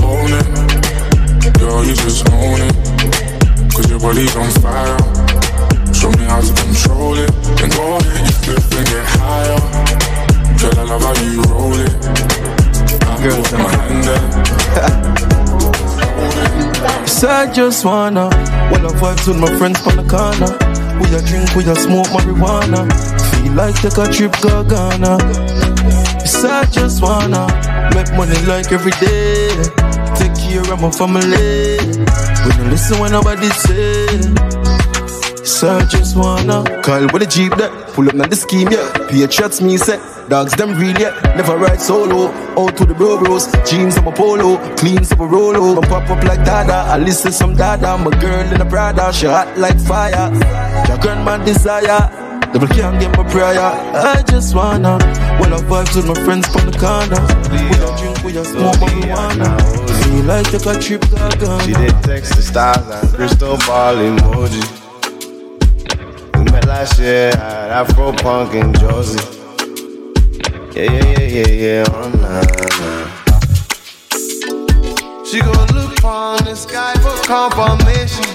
Own 0.05 0.31
it, 0.37 1.59
girl, 1.59 1.83
you 1.83 1.95
just 1.95 2.29
own 2.29 2.61
it. 2.61 2.75
Cause 3.73 3.89
your 3.89 3.99
body's 3.99 4.35
on 4.35 4.49
fire. 4.61 4.97
Show 5.93 6.11
me 6.11 6.25
how 6.29 6.41
to 6.41 6.53
control 6.53 7.17
it. 7.17 7.31
And 7.61 7.71
go 7.73 7.97
ahead, 7.97 8.25
you 8.25 8.33
flip 8.45 8.77
and 8.77 8.87
get 8.87 9.05
higher. 9.17 9.59
Girl, 10.59 10.79
I 10.79 10.83
love 10.85 11.01
how 11.01 11.15
you 11.23 11.41
roll 11.49 11.73
it. 11.73 11.93
I 13.03 13.23
Girl, 13.23 13.41
put 13.43 13.53
my 13.53 13.75
hand 13.75 14.03
there. 14.05 15.25
So 17.07 17.27
I 17.29 17.51
just 17.51 17.83
wanna. 17.85 18.29
Wanna 18.71 18.89
vibes 18.99 19.27
with 19.27 19.39
my 19.39 19.51
friends 19.57 19.79
from 19.81 19.97
the 19.97 20.05
corner. 20.07 20.51
We 20.99 21.07
a 21.15 21.21
drink, 21.21 21.55
we 21.55 21.63
a 21.69 21.75
smoke 21.75 22.07
marijuana. 22.07 22.87
Feel 23.43 23.53
like 23.53 23.75
take 23.81 23.97
a 23.97 24.07
trip, 24.11 24.33
go 24.41 24.63
Ghana. 24.63 25.17
So 26.25 26.49
I 26.49 26.65
just 26.71 27.01
wanna. 27.01 27.47
Make 27.95 28.11
money 28.15 28.39
like 28.45 28.71
every 28.71 28.91
day. 28.99 29.49
Take 30.15 30.35
care 30.35 30.61
of 30.71 30.81
my 30.81 30.91
family. 30.91 31.77
We 32.45 32.49
don't 32.55 32.69
listen 32.69 32.99
when 32.99 33.11
nobody 33.11 33.49
say 33.49 34.48
I 35.63 35.85
just 35.85 36.15
wanna 36.15 36.63
call 36.81 37.01
with 37.11 37.21
a 37.21 37.25
jeep 37.25 37.53
that 37.57 37.71
pull 37.93 38.07
up 38.07 38.13
on 38.15 38.29
the 38.29 38.35
scheme, 38.35 38.69
yeah. 38.71 38.87
Patriots 39.09 39.61
me 39.61 39.77
set, 39.77 39.99
dogs 40.29 40.53
them 40.53 40.77
real, 40.77 40.97
yeah. 40.97 41.11
Never 41.35 41.57
ride 41.57 41.81
solo, 41.81 42.29
out 42.57 42.77
to 42.77 42.85
the 42.85 42.93
bro 42.93 43.19
bros. 43.19 43.47
Jeans 43.69 43.97
on 43.97 44.05
my 44.05 44.11
polo, 44.11 44.57
cleans 44.77 45.11
up 45.11 45.19
a 45.19 45.25
rolo. 45.25 45.81
I 45.81 45.85
pop 45.87 46.09
up 46.09 46.23
like 46.23 46.45
Dada, 46.45 46.87
I 46.87 46.97
listen 46.97 47.31
some 47.31 47.55
Dada. 47.55 47.97
My 47.97 48.11
girl 48.19 48.53
in 48.53 48.61
a 48.61 48.65
Prada, 48.65 49.11
she 49.11 49.25
hot 49.25 49.57
like 49.57 49.79
fire. 49.79 50.31
Your 50.87 50.97
grandma 50.97 51.37
desire. 51.43 52.27
Double 52.53 52.67
can't 52.67 52.99
get 52.99 53.15
my 53.15 53.23
prayer. 53.29 53.59
I 53.59 54.23
just 54.25 54.55
wanna 54.55 54.97
Well 55.39 55.53
I 55.53 55.61
vibes 55.69 55.95
with 55.95 56.07
my 56.07 56.15
friends 56.25 56.47
from 56.47 56.65
the 56.65 56.77
corner 56.79 57.21
We 57.51 57.61
a 57.77 57.97
drink, 57.99 58.23
we 58.23 58.35
a 58.37 58.43
smoke 58.43 58.75
marijuana 58.77 59.53
Feel 60.03 60.25
like 60.25 60.49
take 60.49 60.65
a 60.65 60.79
trip 60.81 61.01
to 61.01 61.63
She 61.63 61.73
did 61.73 62.03
text 62.03 62.35
the 62.35 62.41
stars 62.41 62.87
and 62.89 63.13
crystal 63.13 63.55
ball 63.67 63.97
emoji. 63.97 64.78
We 66.69 66.75
met 66.75 66.81
last 66.81 66.99
year 66.99 67.29
at 67.29 67.71
Afro 67.71 68.11
Punk 68.13 68.53
in 68.53 68.73
Josie. 68.73 69.19
Yeah, 70.75 70.91
yeah, 70.91 71.09
yeah, 71.09 71.27
yeah, 71.27 71.47
yeah, 71.47 71.83
oh 71.89 72.09
nah, 72.21 72.43
nah. 72.79 73.05
She 75.25 75.39
go 75.41 75.51
look 75.73 76.03
on 76.03 76.43
the 76.45 76.55
sky 76.55 76.93
for 77.01 77.17
confirmation. 77.25 78.29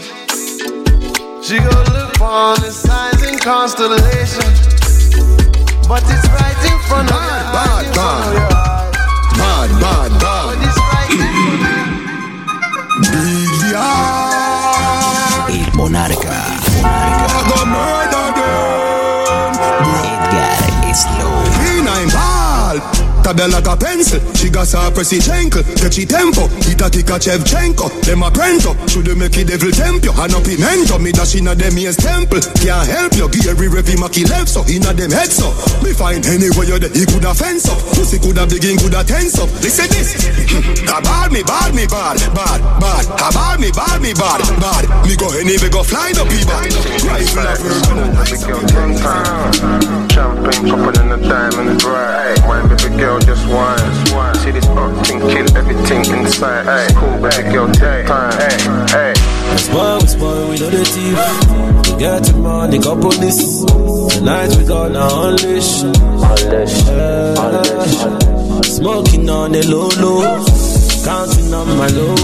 She 1.43 1.59
go 1.59 1.70
look 1.95 2.20
on 2.20 2.57
the 2.61 2.70
signs 2.72 3.22
and 3.22 3.41
constellations. 3.41 4.61
But 5.87 6.03
it's 6.07 6.26
right 6.35 6.59
in 6.70 6.78
front 6.89 7.12
of 7.12 7.20
your 7.22 7.45
eyes. 7.55 7.87
in 7.87 7.93
front 7.95 8.26
of 8.26 8.32
your 8.35 8.53
eyes. 8.53 8.93
Bad, 9.39 9.70
bad, 9.80 10.11
bad. 10.20 10.47
But 10.49 10.59
it's 10.66 10.78
right 10.91 11.11
in 11.11 11.59
Big 13.01 13.53
yard. 13.70 15.51
El 15.51 15.70
Monarca. 15.78 16.14
I 16.16 16.22
go 16.22 16.22
murder 16.24 16.45
them. 16.45 16.54
Edgar 20.05 20.95
Slow. 20.95 21.45
Nine 21.85 22.24
Tabel 23.25 23.49
like 23.49 23.64
a 23.64 23.72
pencil. 23.72 24.20
She 24.37 24.53
got 24.53 24.68
her 24.77 24.93
pressy 24.93 25.16
chankle. 25.16 25.64
She 25.89 26.05
tempo. 26.05 26.45
Hit 26.61 26.85
a 26.85 26.93
kick 26.93 27.09
a 27.09 27.16
Chevchenko. 27.16 27.89
Them 28.05 28.20
a 28.20 28.29
prento. 28.29 28.77
Should 28.85 29.09
make 29.16 29.33
the 29.33 29.49
devil 29.49 29.72
temp 29.72 30.05
you. 30.05 30.12
And 30.12 30.35
up 30.37 30.45
in 30.45 30.61
pimento. 30.61 31.01
Me 31.01 31.09
dash 31.09 31.33
inna 31.33 31.57
them 31.57 31.72
ears 31.81 31.97
temple. 31.97 32.45
Can't 32.61 32.85
help 32.85 33.16
you. 33.16 33.33
Gary 33.33 33.72
Revy 33.72 33.97
Maki 33.97 34.29
left 34.29 34.53
so. 34.53 34.61
Inna 34.68 34.93
them 34.93 35.09
head 35.09 35.33
so. 35.33 35.57
Me 35.81 35.97
find 35.97 36.20
anywhere 36.29 36.68
you're 36.68 36.77
there. 36.77 36.93
He 36.93 37.09
coulda 37.09 37.33
fence 37.33 37.64
up. 37.64 37.81
Pussy 37.97 38.20
coulda 38.20 38.45
begin 38.45 38.77
coulda 38.77 39.01
tense 39.01 39.41
up. 39.41 39.49
Listen 39.64 39.89
this. 39.89 40.20
A 40.93 41.01
bad 41.01 41.33
me, 41.33 41.41
bad 41.43 41.72
me, 41.75 41.89
bad, 41.89 42.20
bad, 42.37 42.61
bad. 42.77 43.05
A 43.09 43.29
bad 43.33 43.57
me, 43.57 43.72
bad 43.72 44.05
me, 44.05 44.12
bad, 44.12 44.45
bad. 44.61 44.85
Me 45.09 45.16
go 45.16 45.33
anywhere 45.33 45.72
go 45.72 45.81
fly 45.83 46.12
no 46.12 46.29
people. 46.29 46.61
Rifle 47.09 47.49
up. 47.49 47.57
Champagne 50.12 50.68
popping 50.68 51.01
in 51.01 51.09
the 51.09 51.18
diamond 51.25 51.81
bright. 51.81 52.37
My 52.45 52.61
baby 52.68 52.97
girl 53.01 53.14
just 53.21 53.47
wine. 53.49 54.35
See 54.37 54.51
this 54.51 54.67
up 54.67 55.07
thing 55.07 55.21
kill 55.21 55.57
everything 55.57 56.05
inside. 56.19 56.67
Ay, 56.67 56.87
cool 56.95 57.19
baby 57.23 57.53
girl 57.53 57.69
take 57.73 58.07
time. 58.07 58.33
Hey, 58.33 59.12
hey. 59.12 59.57
Spoil, 59.57 59.99
we 60.01 60.07
spoil, 60.07 60.49
we 60.51 60.59
know 60.59 60.71
the 60.71 60.85
thief. 60.85 61.19
We 61.87 61.99
get 61.99 62.25
the 62.25 62.33
money, 62.39 62.79
couple 62.79 63.11
this. 63.11 63.65
Tonight 64.15 64.57
we 64.57 64.65
gonna 64.67 65.01
unleash. 65.01 65.83
Unleash, 65.83 66.79
unleash. 67.43 68.69
Smoking 68.69 69.29
on 69.31 69.53
the 69.53 69.62
low 69.69 69.89
low. 70.03 70.45
Counting 71.05 71.53
on 71.55 71.69
my 71.79 71.87
low. 71.89 72.15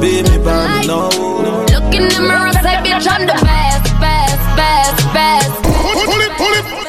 Baby, 0.00 0.28
me 0.28 0.38
buy 0.44 0.80
me 0.80 0.86
now. 0.86 1.08
Look 1.08 1.94
in 1.94 2.08
the 2.08 2.20
mirror, 2.20 2.52
say, 2.64 2.76
bitch, 2.84 3.06
I'm 3.08 3.26
the 3.26 3.38
best, 3.42 3.84
best, 4.00 4.56
best, 4.56 5.14
best. 5.14 5.62
Pull 5.62 6.20
it, 6.20 6.32
pull 6.38 6.54
it. 6.54 6.82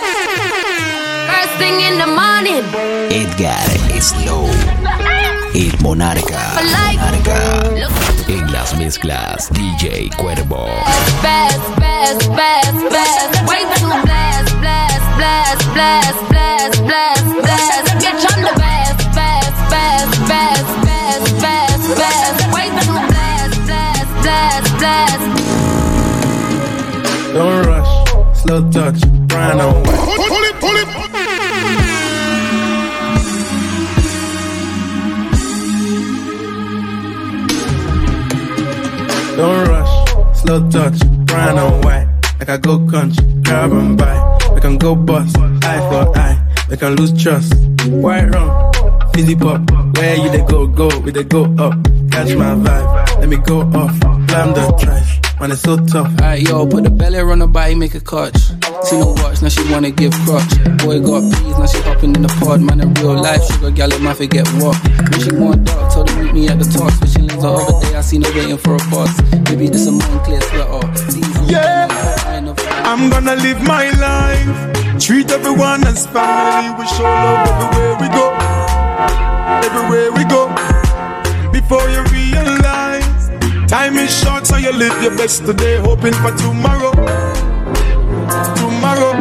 First 2.04 2.16
thing 2.16 2.48
in 2.48 2.64
the 2.66 2.68
morning. 2.68 2.68
Edgar 3.12 3.64
Slow. 4.02 4.46
El 5.56 5.72
Monarca. 5.82 6.54
Monarca. 6.56 7.38
En 8.28 8.52
las 8.52 8.76
mezclas, 8.76 9.50
DJ 9.52 10.10
Cuervo. 10.18 10.66
Best, 11.22 11.60
best, 11.80 12.30
best, 12.36 12.90
best. 12.90 13.48
Way 13.48 13.64
too 13.76 13.88
blessed, 14.04 14.60
blessed, 14.60 15.16
blessed, 15.18 15.66
blessed, 15.74 16.30
blessed, 16.30 16.84
blessed, 16.84 17.26
blessed. 17.42 17.88
Bitch, 18.02 18.26
I'm 18.32 18.42
the 18.44 18.54
best, 18.60 19.00
best, 19.16 19.54
best, 19.70 20.12
best, 20.28 20.68
best, 20.92 21.42
best, 21.42 21.84
best. 21.96 22.38
Way 22.54 22.68
too 22.84 23.00
blessed, 23.12 23.60
blessed, 23.64 24.14
blessed, 24.24 24.74
blessed. 24.80 25.28
Don't 27.34 27.60
rush, 27.66 27.92
slow 28.42 28.62
touch, 28.72 29.00
brown 29.28 29.62
on 29.62 29.74
white. 29.84 30.00
Pull 30.28 30.44
it, 30.44 30.56
pull 30.60 30.76
it. 30.76 31.13
Don't 39.36 39.68
rush, 39.68 40.40
slow 40.42 40.70
touch, 40.70 41.00
brown 41.26 41.58
on 41.58 41.82
white. 41.82 42.08
Like 42.40 42.50
I 42.50 42.58
go 42.58 42.86
country, 42.88 43.26
grab 43.42 43.72
and 43.72 43.98
buy. 43.98 44.38
We 44.54 44.62
can 44.62 44.78
go 44.78 44.96
bust, 44.96 45.38
eye 45.38 45.80
for 45.90 46.18
eye. 46.18 46.40
We 46.70 46.78
can 46.78 46.96
lose 46.96 47.14
trust. 47.22 47.54
White 47.88 48.26
rum, 48.34 48.72
fizzy 49.14 49.36
pop. 49.36 49.62
Where 49.98 50.16
you 50.16 50.30
they 50.30 50.46
go, 50.46 50.68
go, 50.68 50.88
we 51.00 51.12
they 51.12 51.24
go 51.24 51.46
up. 51.58 51.74
Catch 52.12 52.36
my 52.36 52.54
vibe, 52.54 53.20
let 53.20 53.30
me 53.30 53.38
go 53.38 53.62
off. 53.62 54.00
Blam 54.28 54.54
the 54.54 54.78
trash, 54.80 55.20
man, 55.40 55.52
it's 55.52 55.62
so 55.62 55.78
tough. 55.78 56.08
Alright, 56.22 56.42
yo, 56.48 56.68
put 56.68 56.84
the 56.84 56.90
belly 56.90 57.20
on 57.20 57.40
her 57.40 57.48
body, 57.48 57.76
make 57.76 57.96
a 57.96 58.00
catch. 58.00 58.38
See 58.84 59.00
no 59.00 59.14
watch, 59.18 59.42
now 59.42 59.50
she 59.50 59.64
wanna 59.72 59.92
give 59.92 60.14
crutch. 60.26 60.54
Boy 60.84 61.00
got 61.00 61.24
peas, 61.34 61.58
now 61.58 61.66
she 61.66 61.82
hopping 61.82 62.16
in 62.16 62.22
the 62.22 62.28
pod. 62.40 62.62
Man, 62.62 62.82
in 62.82 62.94
real 62.96 63.16
life, 63.16 63.44
sugar 63.46 63.72
gal, 63.72 63.92
it 63.92 64.02
might 64.02 64.18
forget 64.18 64.48
what. 64.62 64.78
When 64.84 65.20
she 65.20 65.32
want 65.36 65.66
dark, 65.66 65.92
meet 66.24 66.34
me 66.34 66.48
at 66.48 66.60
the 66.60 66.66
top. 66.66 66.92
Switching 66.94 67.28
lanes 67.28 67.42
the 67.42 67.50
other 67.50 67.86
day, 67.86 67.96
I 67.96 68.02
seen 68.02 68.22
her 68.24 68.32
waiting 68.34 68.58
for 68.58 68.76
a 68.76 68.84
bus. 68.90 69.12
Maybe 69.50 69.68
this 69.68 69.88
a 69.88 69.92
Moncler 69.92 70.42
sweater. 70.50 71.52
Yeah, 71.52 71.88
I'm 72.86 73.10
gonna 73.10 73.36
live 73.36 73.62
my 73.64 73.92
life. 74.00 75.00
Treat 75.00 75.32
everyone 75.32 75.86
as 75.86 76.08
family. 76.08 76.80
We 76.80 76.88
show 76.88 77.04
love 77.04 77.48
everywhere 77.48 77.96
we 78.02 78.08
go. 78.10 78.26
Everywhere 79.68 80.12
we 80.18 80.24
go. 80.26 80.42
Before 81.52 81.88
you 81.90 82.02
realize, 82.12 83.30
time 83.68 83.98
is 83.98 84.12
short, 84.22 84.48
so 84.48 84.58
you 84.58 84.72
live 84.72 84.96
your 85.02 85.16
best 85.18 85.46
today, 85.46 85.78
hoping 85.78 86.14
for 86.14 86.32
tomorrow. 86.38 86.94
Tomorrow. 88.56 89.14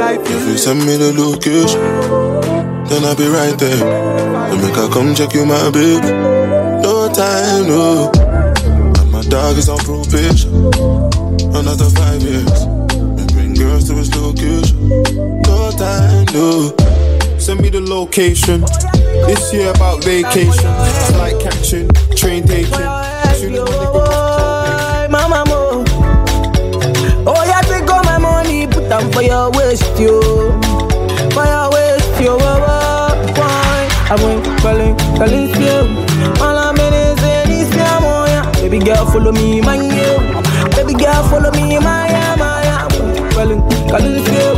Life 0.00 0.20
If 0.24 0.48
you 0.48 0.56
send 0.56 0.80
me 0.86 0.96
the 0.96 1.12
location, 1.12 2.59
then 2.90 3.04
I'll 3.04 3.16
be 3.16 3.28
right 3.28 3.56
there. 3.58 3.78
So 4.50 4.56
make 4.58 4.74
her 4.74 4.88
come 4.88 5.14
check 5.14 5.32
you, 5.32 5.46
my 5.46 5.70
babe. 5.70 6.02
No 6.82 7.08
time, 7.12 7.68
no. 7.68 8.10
And 9.00 9.12
my 9.12 9.22
dog 9.22 9.56
is 9.56 9.68
on 9.68 9.78
probation. 9.78 10.50
Another 11.54 11.88
five 11.90 12.20
years. 12.20 12.66
We 13.16 13.22
bring 13.32 13.54
girls 13.54 13.88
to 13.88 13.94
his 13.94 14.14
location. 14.16 14.88
No 15.46 15.70
time, 15.70 16.26
no. 16.34 16.74
Send 17.38 17.60
me 17.62 17.68
the 17.70 17.80
location. 17.80 18.62
This 19.26 19.52
year 19.52 19.70
about 19.70 20.02
vacation. 20.04 20.52
Flight 20.52 21.14
like 21.14 21.40
catching, 21.40 21.88
train 22.16 22.42
taking. 22.46 22.74
Soon 23.38 23.54
as 23.54 25.10
Mama 25.10 25.44
mo. 25.46 25.84
Oh, 27.26 27.44
yeah, 27.46 27.60
take 27.62 27.88
all 27.88 28.02
my 28.04 28.18
money, 28.18 28.66
put 28.66 28.88
them 28.88 29.10
for 29.12 29.22
your 29.22 29.50
waist, 29.52 29.84
yo. 29.98 30.20
For 31.30 31.44
your 31.44 31.69
Aboy, 34.10 34.36
bale, 34.62 34.94
kalifia 35.18 35.84
Mala 36.38 36.72
meneze 36.72 37.46
nisia 37.48 38.00
moya 38.00 38.42
Baby 38.62 38.78
girl 38.78 39.06
follow 39.06 39.32
me 39.32 39.60
my 39.60 39.76
yo 39.76 40.18
Baby 40.76 40.94
girl 40.94 41.22
follow 41.30 41.50
me 41.52 41.78
maya 41.78 42.36
maya 42.36 42.88
Bale, 43.34 43.56
kalifia 43.90 44.54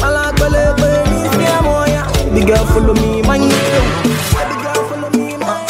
Mala 0.00 0.32
bale 0.38 0.74
bale 0.80 1.04
nisia 1.10 1.62
moya 1.62 2.06
oh, 2.08 2.24
Baby 2.34 2.46
girl 2.46 2.66
follow 2.66 2.94
me 2.94 3.22
man 3.22 3.40
Baby 3.40 4.62
girl, 4.62 4.84
follow 4.88 5.10
me, 5.10 5.36
my 5.36 5.66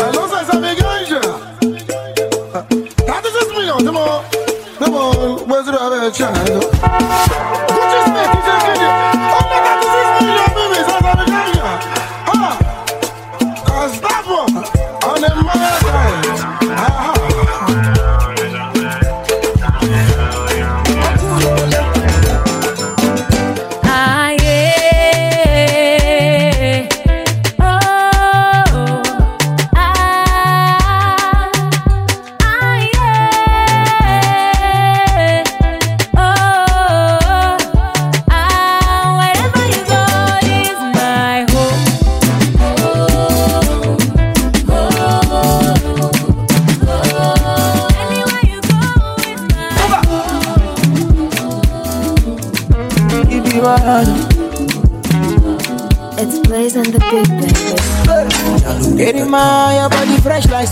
more, 4.90 5.12
oh, 5.14 5.44
where's 5.46 5.66
the 5.66 5.78
other 5.78 6.10
child? 6.10 7.27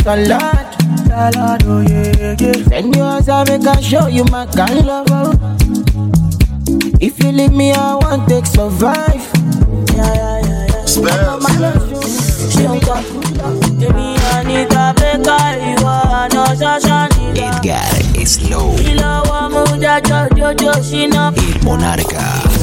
salad. 0.06 0.66
Salad, 1.08 1.62
oh 1.66 1.80
yeah, 1.82 2.36
yeah. 2.38 2.52
Send 2.68 2.94
you 2.94 3.02
as 3.02 3.28
I 3.28 3.42
make 3.44 3.66
I 3.66 3.80
show 3.80 4.06
you 4.06 4.24
my 4.30 4.46
kind 4.46 4.86
love. 4.86 5.34
If 7.00 7.18
you 7.22 7.32
leave 7.32 7.52
me, 7.52 7.72
I 7.72 7.96
won't 7.96 8.28
take 8.28 8.46
survive. 8.46 9.26
Yeah, 9.96 10.14
yeah, 10.14 10.66
yeah. 10.70 10.82
it 10.82 10.86
Spell. 10.86 11.40
Edgar 17.36 18.26
Slow. 18.26 18.74
El 18.78 19.02
Monarca. 21.64 22.55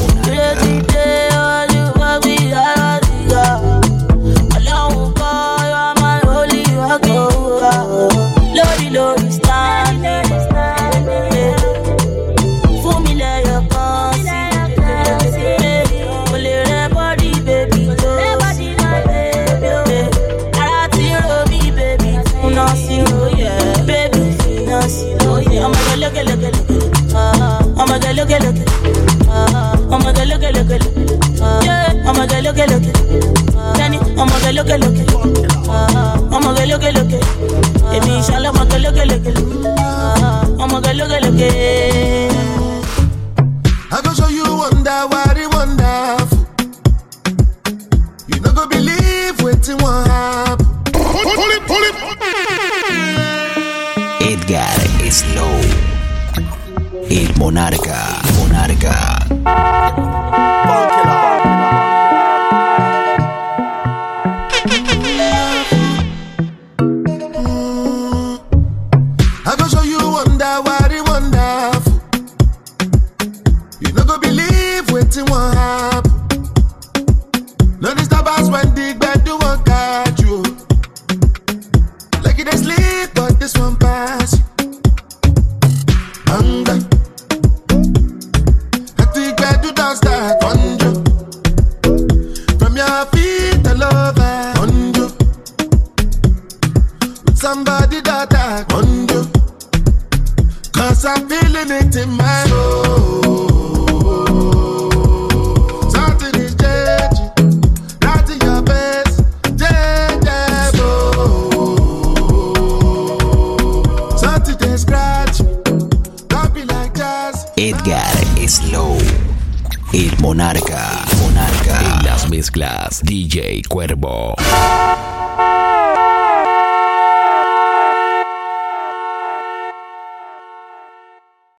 ọmọ 32.10 32.24
gẹ 32.32 32.38
lókèlókè 32.46 32.92
tẹni 33.78 33.98
ọmọ 34.22 34.36
gẹ 34.44 34.52
lókèlókè 34.58 35.04
ọmọ 36.36 36.50
gẹ 36.58 36.64
lókèlókè 36.72 37.20
èmi 37.96 38.12
ìṣàlẹ̀ 38.22 38.50
ọmọ 38.52 38.64
gẹ 38.72 38.78
lókèlókè. 38.86 39.32